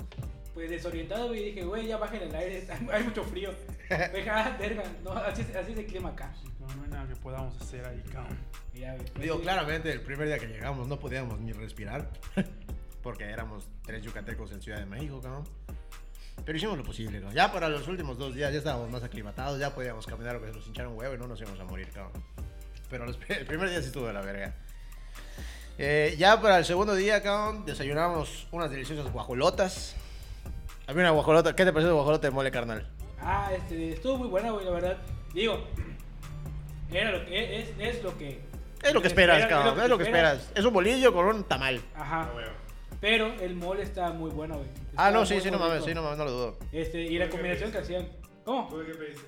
[0.53, 3.51] pues desorientado y dije, güey, ya bajen el aire, hay mucho frío.
[3.89, 6.33] Ah, verga, no, así, es- así es el clima acá.
[6.59, 8.37] No, no hay nada que podamos hacer ahí, cabrón.
[8.73, 9.41] Ya, pues, Digo, sí.
[9.43, 12.09] claramente, el primer día que llegamos no podíamos ni respirar.
[13.03, 15.43] Porque éramos tres yucatecos en Ciudad de México, cabrón.
[16.45, 17.33] Pero hicimos lo posible, cabrón.
[17.35, 20.47] Ya para los últimos dos días ya estábamos más aclimatados, ya podíamos caminar o que
[20.47, 22.21] se nos hincharon huevo y no nos íbamos a morir, cabrón.
[22.89, 24.53] Pero los- el primer día sí estuvo de la verga.
[25.77, 29.95] Eh, ya para el segundo día, cabrón, desayunamos unas deliciosas guajolotas.
[30.87, 31.55] Había una guajolota.
[31.55, 32.87] ¿Qué te pareció el guajolote de mole, carnal?
[33.19, 34.97] Ah, este, estuvo muy buena, güey, la verdad.
[35.33, 35.63] Digo,
[36.91, 38.41] era lo que, es, es lo que...
[38.83, 39.83] Es lo que esperas, espera- cabrón.
[39.83, 40.51] Es lo que esperas.
[40.55, 41.81] Es un bolillo con un tamal.
[41.95, 42.29] Ajá.
[42.35, 42.51] Ah.
[42.99, 44.67] Pero el mole está muy bueno, güey.
[44.95, 46.57] Ah, no, sí, sí, no mames, sí, no mames, no lo dudo.
[46.71, 48.07] Este, y la ¿Tú qué combinación que hacían...
[48.43, 48.67] ¿Cómo?
[48.69, 49.21] ¿Tú de qué pediste?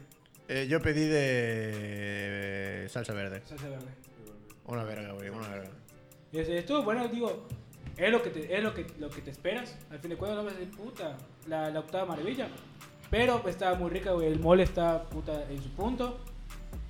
[0.50, 3.42] Eh, yo pedí de salsa verde.
[3.46, 3.88] Salsa verde.
[4.66, 5.70] Una verga, güey, una verga.
[6.34, 7.46] Estuvo bueno, digo,
[7.96, 9.78] es lo que te, es lo que, lo que te esperas.
[9.92, 11.18] Al fin de cuentas no vas a decir, puta,
[11.48, 12.48] la, octava maravilla.
[13.12, 14.12] Pero estaba muy rica.
[14.22, 16.20] El mole está puta en su punto.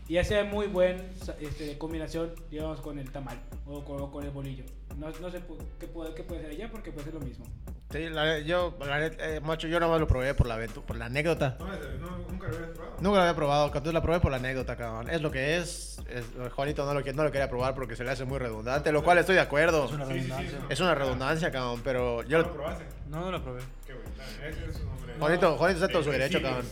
[0.07, 4.63] Y hace muy buen sa- este, combinación, digamos, con el tamal o con el bolillo.
[4.97, 5.41] No, no sé
[5.79, 7.45] qué puede, qué puede ser allá porque puede ser lo mismo.
[7.91, 11.05] Sí, la, yo, la neta, eh, macho, yo nomás lo probé por la, por la
[11.05, 11.57] anécdota.
[11.59, 12.95] No, ese- no, nunca lo habías probado.
[13.01, 15.09] Nunca lo había probado, entonces la probé por la anécdota, cabrón.
[15.09, 15.99] Es lo que es.
[16.09, 19.03] es Juanito no lo, no lo quería probar porque se le hace muy redundante, lo
[19.03, 19.85] cual estoy de acuerdo.
[19.85, 20.59] Es una Sí, sí, sí, redundancia.
[20.69, 22.39] Es una redundancia, cabrón, pero yo...
[22.39, 22.85] ¿No lo probaste?
[23.09, 23.61] No, no lo probé.
[23.85, 24.09] Qué bueno.
[24.47, 25.13] Ese es su nombre.
[25.19, 26.65] Juanito, Juanito está todo su derecho, cabrón.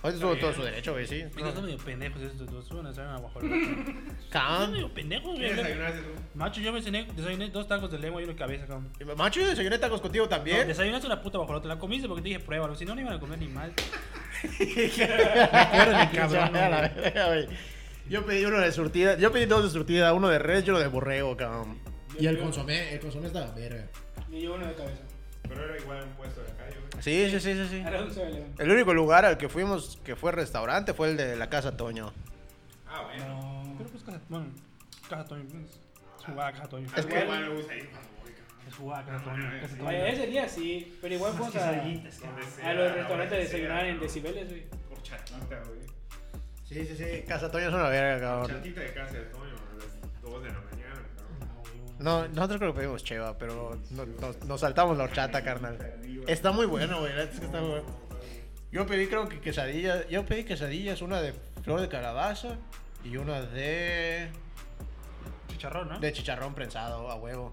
[0.00, 1.24] Juanito estuvo todo su derecho, güey, sí.
[1.34, 2.64] Mira, son medio pendejos estos dos.
[2.68, 3.54] Suben a hacer una guajolota.
[3.64, 4.72] Son Cabrón.
[4.72, 5.56] medio pendejos, ¿Qué güey.
[5.56, 6.10] desayunaste tú?
[6.34, 8.88] Macho, yo me cené, desayuné dos tacos de lengua y una cabeza, cabrón.
[9.16, 10.68] Macho, yo desayuné tacos contigo No, también.
[10.68, 11.66] desayunaste una puta guajolota.
[11.66, 12.76] La comiste porque te dije pruébalo.
[12.76, 13.72] Si no, no iban a comer ni mal.
[14.44, 17.48] Acuérdate, cabrón, a la verga, güey.
[18.08, 20.78] Yo pedí uno de surtida, yo pedí dos de surtida, uno de res y uno
[20.78, 21.78] de borrego, cabrón.
[22.18, 23.86] Y el consomé, el consomé estaba verga.
[24.30, 25.02] Y yo uno de cabeza.
[25.48, 27.02] Pero era igual un puesto de acá, yo creo.
[27.02, 27.76] Sí, sí, sí, sí, sí.
[27.86, 28.54] Era un 7-Eleven.
[28.58, 32.12] El único lugar al que fuimos que fue restaurante fue el de la Casa Toño.
[32.86, 33.26] Ah, bueno.
[33.64, 33.74] No.
[33.78, 34.46] Pero pues casa, bueno,
[35.08, 35.44] casa Toño.
[35.50, 35.64] pues,
[36.20, 36.88] Es jugada casa Toño.
[36.96, 37.90] Es que- igual me gusta ir.
[38.68, 39.50] Es jugada casa Toño.
[39.60, 39.88] Casa Toño.
[39.88, 44.00] Oye, ese día sí, pero igual fuimos a, a los a restaurantes de desayunar en
[44.00, 44.66] decibeles, güey.
[44.88, 45.80] Por chatita, güey.
[46.64, 47.22] Sí, sí, sí.
[47.26, 48.50] Casa Toño es una verga, cabrón.
[48.56, 50.77] Chatita de casa de Toño, a 2 de la mañana, güey,
[51.98, 55.78] No, nosotros creo que pedimos cheva, pero no- nos, nos saltamos la horchata, carnal.
[56.26, 57.12] Está muy bueno, güey.
[57.18, 57.86] es que está muy bueno.
[58.70, 60.06] Yo pedí, creo que quesadillas.
[60.08, 61.32] Yo pedí quesadillas, una de
[61.62, 62.56] flor de calabaza
[63.04, 64.28] y una de.
[65.48, 65.98] Chicharrón, ¿no?
[65.98, 67.52] de chicharrón prensado a huevo.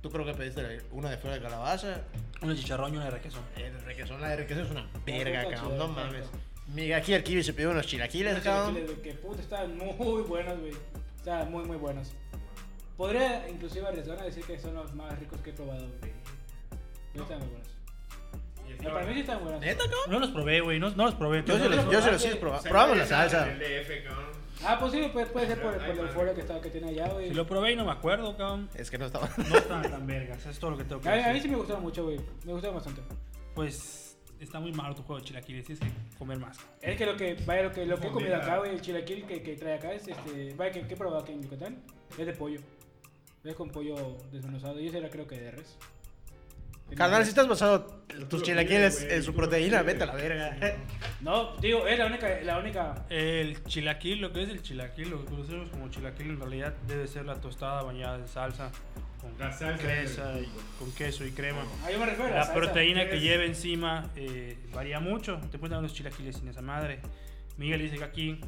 [0.00, 2.02] Tú creo que pediste una de flor de calabaza.
[2.40, 3.42] Una de chicharrón y una de requesón.
[3.56, 5.78] El requesón, la de requesón es una verga, cabrón.
[5.78, 6.24] No mames.
[6.68, 8.74] Mi aquí el kiwi se pidió unos chilaquiles, Unos cabrón.
[8.74, 10.72] chilaquiles, Que puta, estaban muy buenos, güey.
[11.16, 12.12] Estaban muy, muy buenos.
[12.96, 16.12] Podría inclusive arriesgar a decir que son los más ricos que he probado, güey.
[17.12, 17.68] Pero estaban muy buenos.
[18.82, 19.60] No, para mí sí estaban buenos.
[19.60, 20.00] ¿Neta, cabrón?
[20.08, 20.78] No los probé, güey.
[20.78, 21.42] No, no los probé.
[21.46, 22.62] Yo se los- yo se los hice probar.
[22.62, 23.50] Probamos la salsa.
[23.52, 24.24] El DF, cabrón.
[24.64, 27.08] Ah, pues sí, puede, puede ser por, por la euforia que, está, que tiene allá,
[27.08, 27.28] güey.
[27.28, 28.68] Si lo probé y no me acuerdo, cabrón.
[28.74, 29.28] Es que no estaba.
[29.36, 30.44] No estaban tan vergas.
[30.46, 31.42] Es todo lo que tengo que A, a mí decir.
[31.42, 32.18] sí me gustaron mucho, güey.
[32.44, 33.02] Me gustaron bastante.
[33.54, 35.64] Pues está muy malo tu juego de chilaquiles.
[35.66, 36.58] Tienes que comer más.
[36.80, 39.26] Es que lo que, vaya, lo que, lo que he comido acá, güey, el chilaquil
[39.26, 41.82] que, que trae acá es, este, vaya, que, que he probado aquí en Yucatán,
[42.18, 42.60] es de pollo.
[43.46, 45.76] Es con pollo desmenuzado y ese era creo que de res.
[46.96, 47.84] Carnal, si estás basado
[48.28, 50.56] tus chilaquiles en su proteína, vete a la verga.
[51.20, 55.24] No, digo, es la única, la única El chilaquil, lo que es el chilaquil, lo
[55.24, 58.70] que conocemos como chilaquil, en realidad debe ser la tostada bañada en salsa
[59.20, 60.46] con La salsa cresa y
[60.78, 61.64] con queso y crema.
[61.84, 62.60] Ah, yo me refiero a la, La salsa.
[62.60, 65.40] proteína que lleva encima eh, varía mucho.
[65.50, 67.00] Te pueden dar unos chilaquiles sin esa madre.
[67.56, 68.40] Miguel dice que aquí,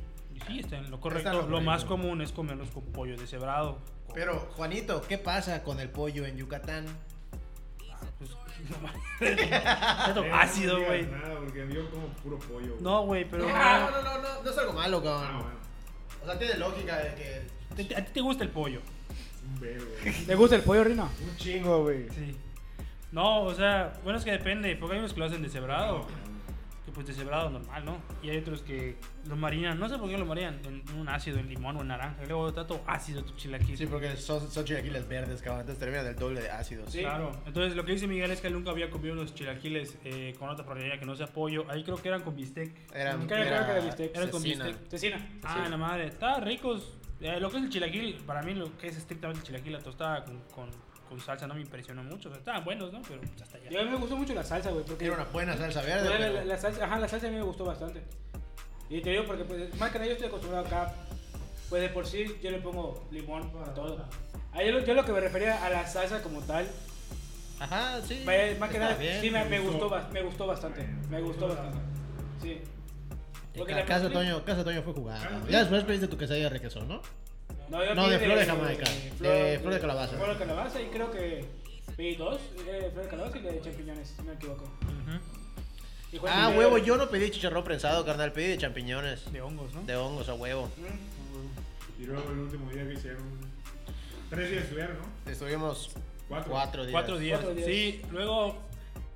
[0.47, 1.31] sí, está en lo correcto.
[1.31, 3.79] Está lo lo más común es comerlos con pollo deshebrado.
[4.15, 6.87] Pero, Juanito, ¿qué pasa con el pollo en Yucatán?
[8.19, 8.31] pues,
[9.21, 9.63] Eh,
[10.15, 11.07] no ácido, güey.
[11.07, 12.71] Nada, porque yo como puro pollo.
[12.73, 12.83] güey.
[12.83, 13.49] No, güey, pero.
[13.49, 15.43] No, no, no, no, no es algo malo, Ah, cabrón.
[15.43, 15.59] bueno.
[16.23, 17.85] O sea, tiene lógica de que.
[17.85, 18.81] Te- ¿A ti te gusta el pollo?
[19.47, 20.15] Un vergo, güey.
[20.27, 21.05] ¿Te gusta el pollo, Rina?
[21.05, 22.09] Un chingo, güey.
[22.11, 22.37] Sí.
[23.13, 26.13] No, o sea, bueno, es que depende, porque hay unos que lo hacen deshebrado, que
[26.99, 28.03] pues deshebrado normal, ¿no?
[28.25, 28.97] Y hay otros que
[29.29, 31.87] lo marinan, no sé por qué lo marinan, en un ácido, en limón o en
[31.87, 32.25] naranja.
[32.25, 33.79] Y luego está todo ácido tu chilaquil.
[33.79, 35.61] Sí, porque son, son chilaquiles verdes, cabrón.
[35.61, 36.91] Entonces terminan el doble de ácidos.
[36.91, 36.99] Sí.
[36.99, 40.35] Claro, entonces lo que dice Miguel es que él nunca había comido unos chilaquiles eh,
[40.41, 41.71] con otra proteína que no sea pollo.
[41.71, 42.93] Ahí creo que eran con bistec.
[42.93, 44.17] Eran, creo que era bistec.
[44.17, 44.89] Eran con bistec.
[44.89, 45.39] Cecina.
[45.45, 46.97] Ah, la madre, estaban ricos.
[47.21, 49.81] Eh, lo que es el chilaquil, para mí lo que es estrictamente el chilaquil, la
[49.81, 50.69] tostada con, con,
[51.09, 52.29] con salsa no me impresionó mucho.
[52.29, 53.01] O sea, estaban buenos, ¿no?
[53.09, 53.71] Pero pues, hasta allá.
[53.71, 56.09] Yo a mí me gustó mucho la salsa, güey, porque Tiene una buena salsa verde.
[56.11, 58.03] la, la- pero- la salsa, ajá, la salsa a mí me gustó bastante.
[58.91, 60.95] Y te digo porque pues, más que nada yo estoy acostumbrado acá,
[61.69, 64.05] pues de por sí yo le pongo limón a todo.
[64.53, 66.67] Ah, yo, lo- yo lo que me refería a la salsa como tal,
[67.61, 68.23] Ajá, sí.
[68.25, 69.21] vaya, más que nada bien.
[69.21, 69.91] sí me, me gustó.
[70.13, 71.79] me gustó bastante, me gustó bastante.
[72.43, 72.61] Sí.
[73.57, 75.21] Porque la Casa Toño, Casa Toño fue jugada.
[75.29, 75.47] Ah.
[75.51, 77.03] Ya después pediste tu quesadilla de requesón, ¿no?
[77.71, 78.85] No, yo No, pedí de flor de Jamaica,
[79.21, 80.17] de flor de calabaza.
[80.17, 81.45] Flor de calabaza y creo que
[81.97, 84.65] pedí dos, eh, flor de calabaza y de champiñones, si no me equivoco.
[86.27, 88.33] Ah, huevo, yo no pedí chicharrón prensado, carnal.
[88.33, 89.31] Pedí de champiñones.
[89.31, 89.83] De hongos, ¿no?
[89.83, 90.71] De hongos a huevo.
[90.77, 92.03] Mm.
[92.03, 93.23] Y luego el último día que hicieron.
[94.31, 95.31] Tres días estuvieron, ¿no?
[95.31, 95.91] Estuvimos
[96.29, 96.51] Cuatro.
[96.51, 96.93] cuatro días.
[96.93, 97.41] Cuatro días.
[97.41, 97.67] Cuatro días.
[97.67, 98.57] Sí, luego.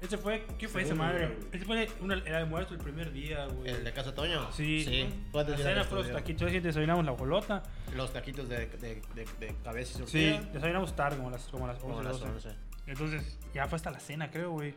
[0.02, 0.44] Ese fue.
[0.58, 1.38] ¿Qué fue esa madre?
[1.52, 3.70] Ese fue una- el almuerzo el primer día, güey.
[3.70, 4.50] ¿El de Casa Toño?
[4.52, 4.84] Sí.
[4.84, 5.02] Sí.
[5.26, 6.52] La ¿Cuántos días cena fue los taquitos.
[6.52, 7.62] Desayunamos la bolota.
[7.94, 11.76] Los taquitos de, de, de, de cabeza y Sí, desayunamos tarde, como las, como las
[11.76, 12.32] 11, Como las 12.
[12.32, 12.48] 11.
[12.86, 14.74] Entonces, ya fue hasta la cena, creo, güey.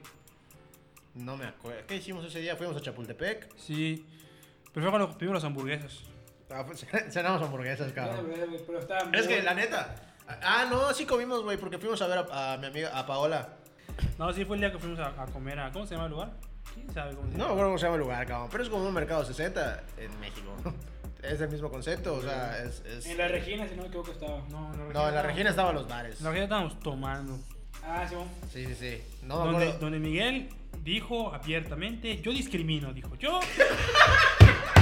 [1.15, 1.81] No me acuerdo.
[1.87, 2.55] ¿Qué hicimos ese día?
[2.55, 3.49] Fuimos a Chapultepec.
[3.57, 4.05] Sí.
[4.73, 6.03] Pero fue cuando pedimos las hamburguesas.
[6.51, 8.27] Ah, pues, cenamos hamburguesas, cabrón.
[8.67, 9.95] Pero estaba Es que la neta.
[10.27, 13.57] Ah, no, sí comimos, güey, porque fuimos a ver a, a mi amiga, a Paola.
[14.17, 15.71] No, sí, fue el día que fuimos a, a comer a.
[15.71, 16.31] ¿Cómo se llama el lugar?
[16.73, 17.51] ¿Quién sabe cómo se No llama?
[17.51, 18.49] acuerdo cómo se llama el lugar, cabrón.
[18.51, 20.55] Pero es como un mercado 60 en México.
[21.23, 22.83] Es el mismo concepto, o sea, es.
[22.85, 24.43] es- En la Regina, si no me equivoco, estaba.
[24.51, 26.19] No, en la No, en la Regina estaban los bares.
[26.19, 27.39] En la Regina estábamos tomando.
[27.83, 28.15] Ah, sí,
[28.53, 29.01] Sí, sí, sí.
[29.23, 29.79] No me donde, acuerdo.
[29.79, 30.49] donde Miguel
[30.83, 33.15] dijo abiertamente: Yo discrimino, dijo.
[33.15, 33.39] Yo.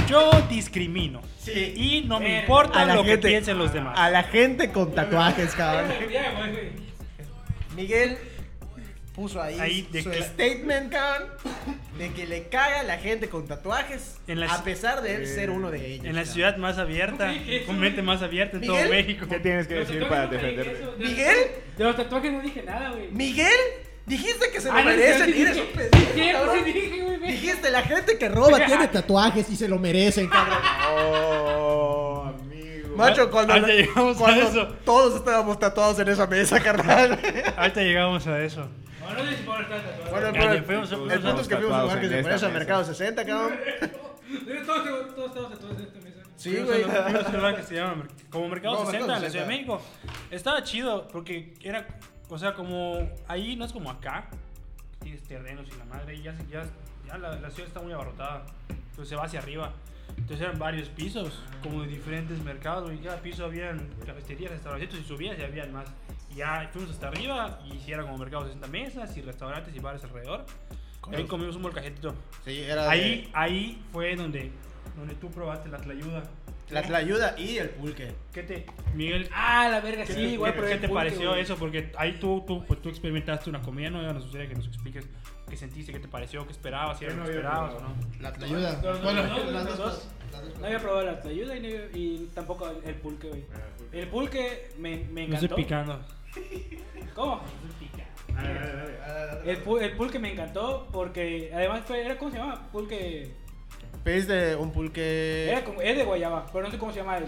[0.06, 1.22] Yo discrimino.
[1.38, 1.72] Sí.
[1.76, 3.98] Y no me Eh, importa lo gente- que piensen los demás.
[3.98, 5.90] A la gente con tatuajes, cabrón.
[6.12, 6.72] Ya, güey, güey.
[7.74, 8.18] Miguel
[9.14, 11.28] puso ahí, Ahí su statement, cabrón,
[11.98, 15.26] de que le caga a la gente con tatuajes, En la- a pesar de él
[15.26, 16.04] ser uno de ellos.
[16.06, 16.34] En la cabrón.
[16.34, 17.32] ciudad más abierta,
[17.66, 19.26] con mente más abierta en todo México.
[19.28, 20.74] ¿Qué tienes que Los decir para no defenderte?
[20.74, 21.36] de ¿Miguel?
[21.78, 23.10] De los tatuajes no dije nada, güey.
[23.12, 23.48] Miguel,
[24.06, 25.32] dijiste que se lo Ah, merecen.
[25.32, 27.24] sí, Eres sí, un pendejo.
[27.24, 30.58] Dijiste, la gente que roba tiene tatuajes y se lo merecen, cabrón.
[30.90, 32.96] Oh, amigo.
[32.96, 34.68] Macho, cuando, Ahorita llegamos a cuando eso.
[34.84, 37.18] todos estábamos tatuados en esa mesa, carnal.
[37.56, 38.68] Ahorita llegamos a eso.
[39.04, 40.10] No, no sé si puedo estar tatuado.
[40.10, 42.48] Bueno, pero el fuimos punto es que fuimos a un lugar que se en parece.
[42.48, 43.52] Mercado 60, cabrón.
[44.66, 46.22] Todos, todos estamos tatuados en esta mesa.
[46.36, 46.82] Sí, güey.
[46.82, 49.22] a un- fuimos a un lugar que se llama como Mercado No, 60 Mercado en
[49.22, 49.52] la Ciudad de 60.
[49.52, 49.82] México.
[50.30, 51.86] Estaba chido porque era,
[52.28, 54.28] o sea, como ahí no es como acá,
[55.00, 56.64] tienes terrenos y la madre, y ya, ya,
[57.06, 59.72] ya la, la ciudad está muy abarrotada, entonces se va hacia arriba.
[60.16, 65.04] Entonces eran varios pisos, como de diferentes mercados, y cada piso habían cafeterías, restaurantes, y
[65.04, 65.86] subías y habían más.
[66.34, 69.78] Y ya fuimos hasta arriba, y era como mercados de 60 mesas, y restaurantes y
[69.78, 70.44] bares alrededor.
[71.12, 72.14] Y ahí comimos un molcajetito.
[72.44, 74.50] Sí, era Ahí, de- ahí fue donde,
[74.96, 76.22] donde tú probaste la tlayuda.
[76.70, 78.14] la tlayuda y el pulque.
[78.32, 79.28] ¿Qué te, Miguel?
[79.34, 81.42] Ah, la verga, ¿Qué, sí, igual qué- probé qué te pulque, pareció güey.
[81.42, 81.56] eso?
[81.56, 85.06] Porque ahí tú, tú, pues, tú experimentaste una comida nueva, nos gustaría que nos expliques
[85.48, 87.94] qué sentiste, qué te pareció, qué esperabas, si era lo no que esperabas o no.
[88.20, 88.80] La tlayuda.
[89.02, 89.22] Bueno,
[89.52, 90.08] las dos.
[90.58, 93.44] No había probado la tlayuda y, no- y tampoco el, pulque, güey.
[93.54, 93.58] Ah.
[93.92, 95.56] El pulque me, me No estoy encantó.
[95.56, 96.00] picando.
[97.14, 97.40] ¿Cómo?
[98.34, 99.50] Dale, dale, dale.
[99.52, 102.68] El, pu- el pulque me encantó porque además fue, era, ¿cómo se llama?
[102.72, 103.32] Pulque...
[104.02, 105.48] Pediste un pulque.
[105.50, 107.26] Era como, es de guayaba, pero no sé cómo se llama el...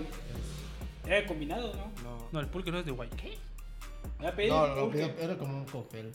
[1.06, 1.84] Era el combinado, ¿no?
[2.02, 3.08] No, No, el pulque no es de guay.
[3.10, 3.38] ¿Qué?
[4.48, 4.98] No, lo pulque.
[5.06, 6.12] pidió- era como un cóctel.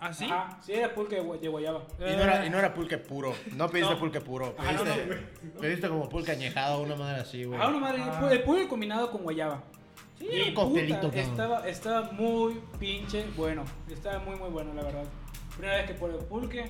[0.00, 0.26] ¿Ah, sí?
[0.26, 1.82] Ajá, sí, era pulque de gua- de guayaba.
[1.98, 3.34] Y no, era, y no era pulque puro.
[3.56, 3.98] No pediste No.
[3.98, 4.54] pulque puro.
[4.58, 5.16] Ajá, no, Pediste,
[5.60, 7.58] pediste como pulque añejado, una madre así, güey.
[7.60, 9.62] Ah, una madre, el pulque combinado con guayaba.
[10.18, 13.64] Sí, Y un coctelito, puta, estaba, estaba muy pinche bueno.
[13.90, 15.04] Estaba muy, muy bueno, la verdad.
[15.56, 16.64] Primera vez que por el pulque.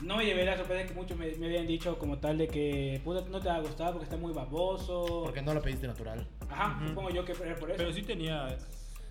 [0.00, 3.00] No me llevé la sorpresa que muchos me, me habían dicho como tal de que
[3.04, 5.22] puta, no te va a gustar porque está muy baboso.
[5.24, 6.24] Porque no lo pediste natural.
[6.48, 6.88] Ajá, Ujú.
[6.90, 7.78] supongo yo que era por eso.
[7.78, 8.46] Pero sí tenía...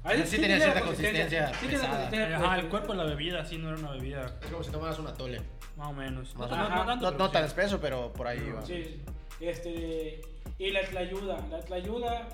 [0.04, 1.92] A veces sí tenía la cierta consistencia Sí tenía pesada.
[1.98, 2.70] consistencia Ajá, el pesada.
[2.70, 5.42] cuerpo de la bebida, sí, no era una bebida, Es como si tomaras un atole.
[5.76, 6.34] más o menos.
[6.36, 7.32] Más no, no, tanto, No, no sí.
[7.34, 8.40] tan espeso, pero por ahí.
[8.66, 9.02] Sí, sí.
[9.42, 10.22] Este,
[10.58, 12.30] y la tlayuda, la tlayuda,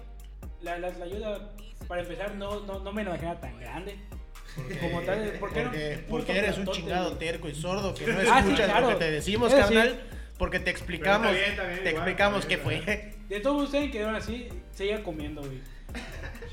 [0.64, 1.52] la, la tlayuda,
[1.88, 3.98] para empezar, no, no, no me la imaginaba tan grande.
[4.56, 5.70] Porque, Como tal, ¿por qué no?
[5.72, 8.88] porque, Puto porque eres un chingado terco y sordo que no Ah, sí, escuchas claro.
[8.92, 9.58] lo que te decimos, sí.
[9.58, 10.00] carnal.
[10.38, 13.14] Porque te explicamos, está bien, está bien, te igual, explicamos qué fue.
[13.30, 15.62] De todos ustedes que quedaron así, seguía comiendo, güey.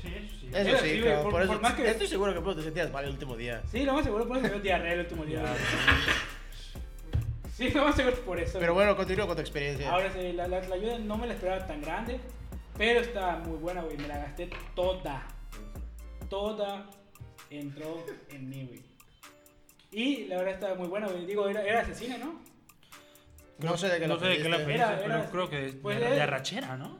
[0.01, 0.49] Sí, eso sí.
[0.53, 3.03] Eso sí, cabrón, por- por, eso por más que- estoy seguro que te sentías mal
[3.05, 3.61] el último día.
[3.71, 5.43] Sí, lo más seguro por eso me dio diarrea el último día.
[7.57, 8.59] Sí, lo más seguro por eso.
[8.59, 9.91] Pero bueno, continúa con tu experiencia.
[9.91, 12.19] Ahora sí, la, la tlayuda no me la esperaba tan grande,
[12.81, 13.95] pero está muy buena, güey.
[13.97, 15.27] Me la gasté toda.
[16.29, 16.89] Toda
[17.51, 18.81] entró en mí, güey.
[19.91, 21.27] Y la verdad está muy buena, güey.
[21.27, 22.41] Digo, era, era asesina, ¿no?
[23.59, 24.73] no sé de qué no sé de qué la pediste.
[24.77, 26.97] Era- pero era- creo que es pues de, era- de arrachera, ¿no?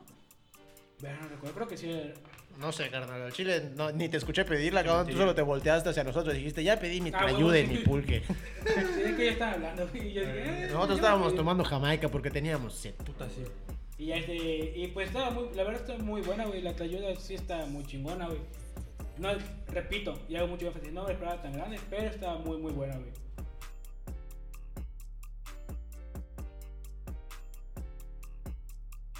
[0.99, 1.89] Bueno, no recuerdo, creo que sí.
[1.89, 2.13] era-
[2.59, 3.19] No sé, carnal.
[3.23, 5.07] Al chile no, ni te escuché pedirla, cabrón.
[5.07, 7.65] Tú solo te volteaste hacia nosotros y dijiste, ya pedí mi Ah, ayuda huevo, y
[7.65, 7.73] sí.
[7.73, 8.21] mi pulque.
[8.65, 10.07] Sí, es que ya estaban hablando, güey.
[10.09, 12.93] Y yo dije, eh, Nosotros estábamos tomando Jamaica porque teníamos sed.
[12.93, 13.43] Puta, sí.
[14.01, 16.63] Y, este, y pues estaba muy, la verdad está muy buena, güey.
[16.63, 18.39] La tlayuda sí está muy chingona, güey.
[19.19, 19.29] No,
[19.67, 22.95] repito, y hago mucho énfasis, no me esperaba tan grande, pero estaba muy, muy buena,
[22.97, 23.11] güey.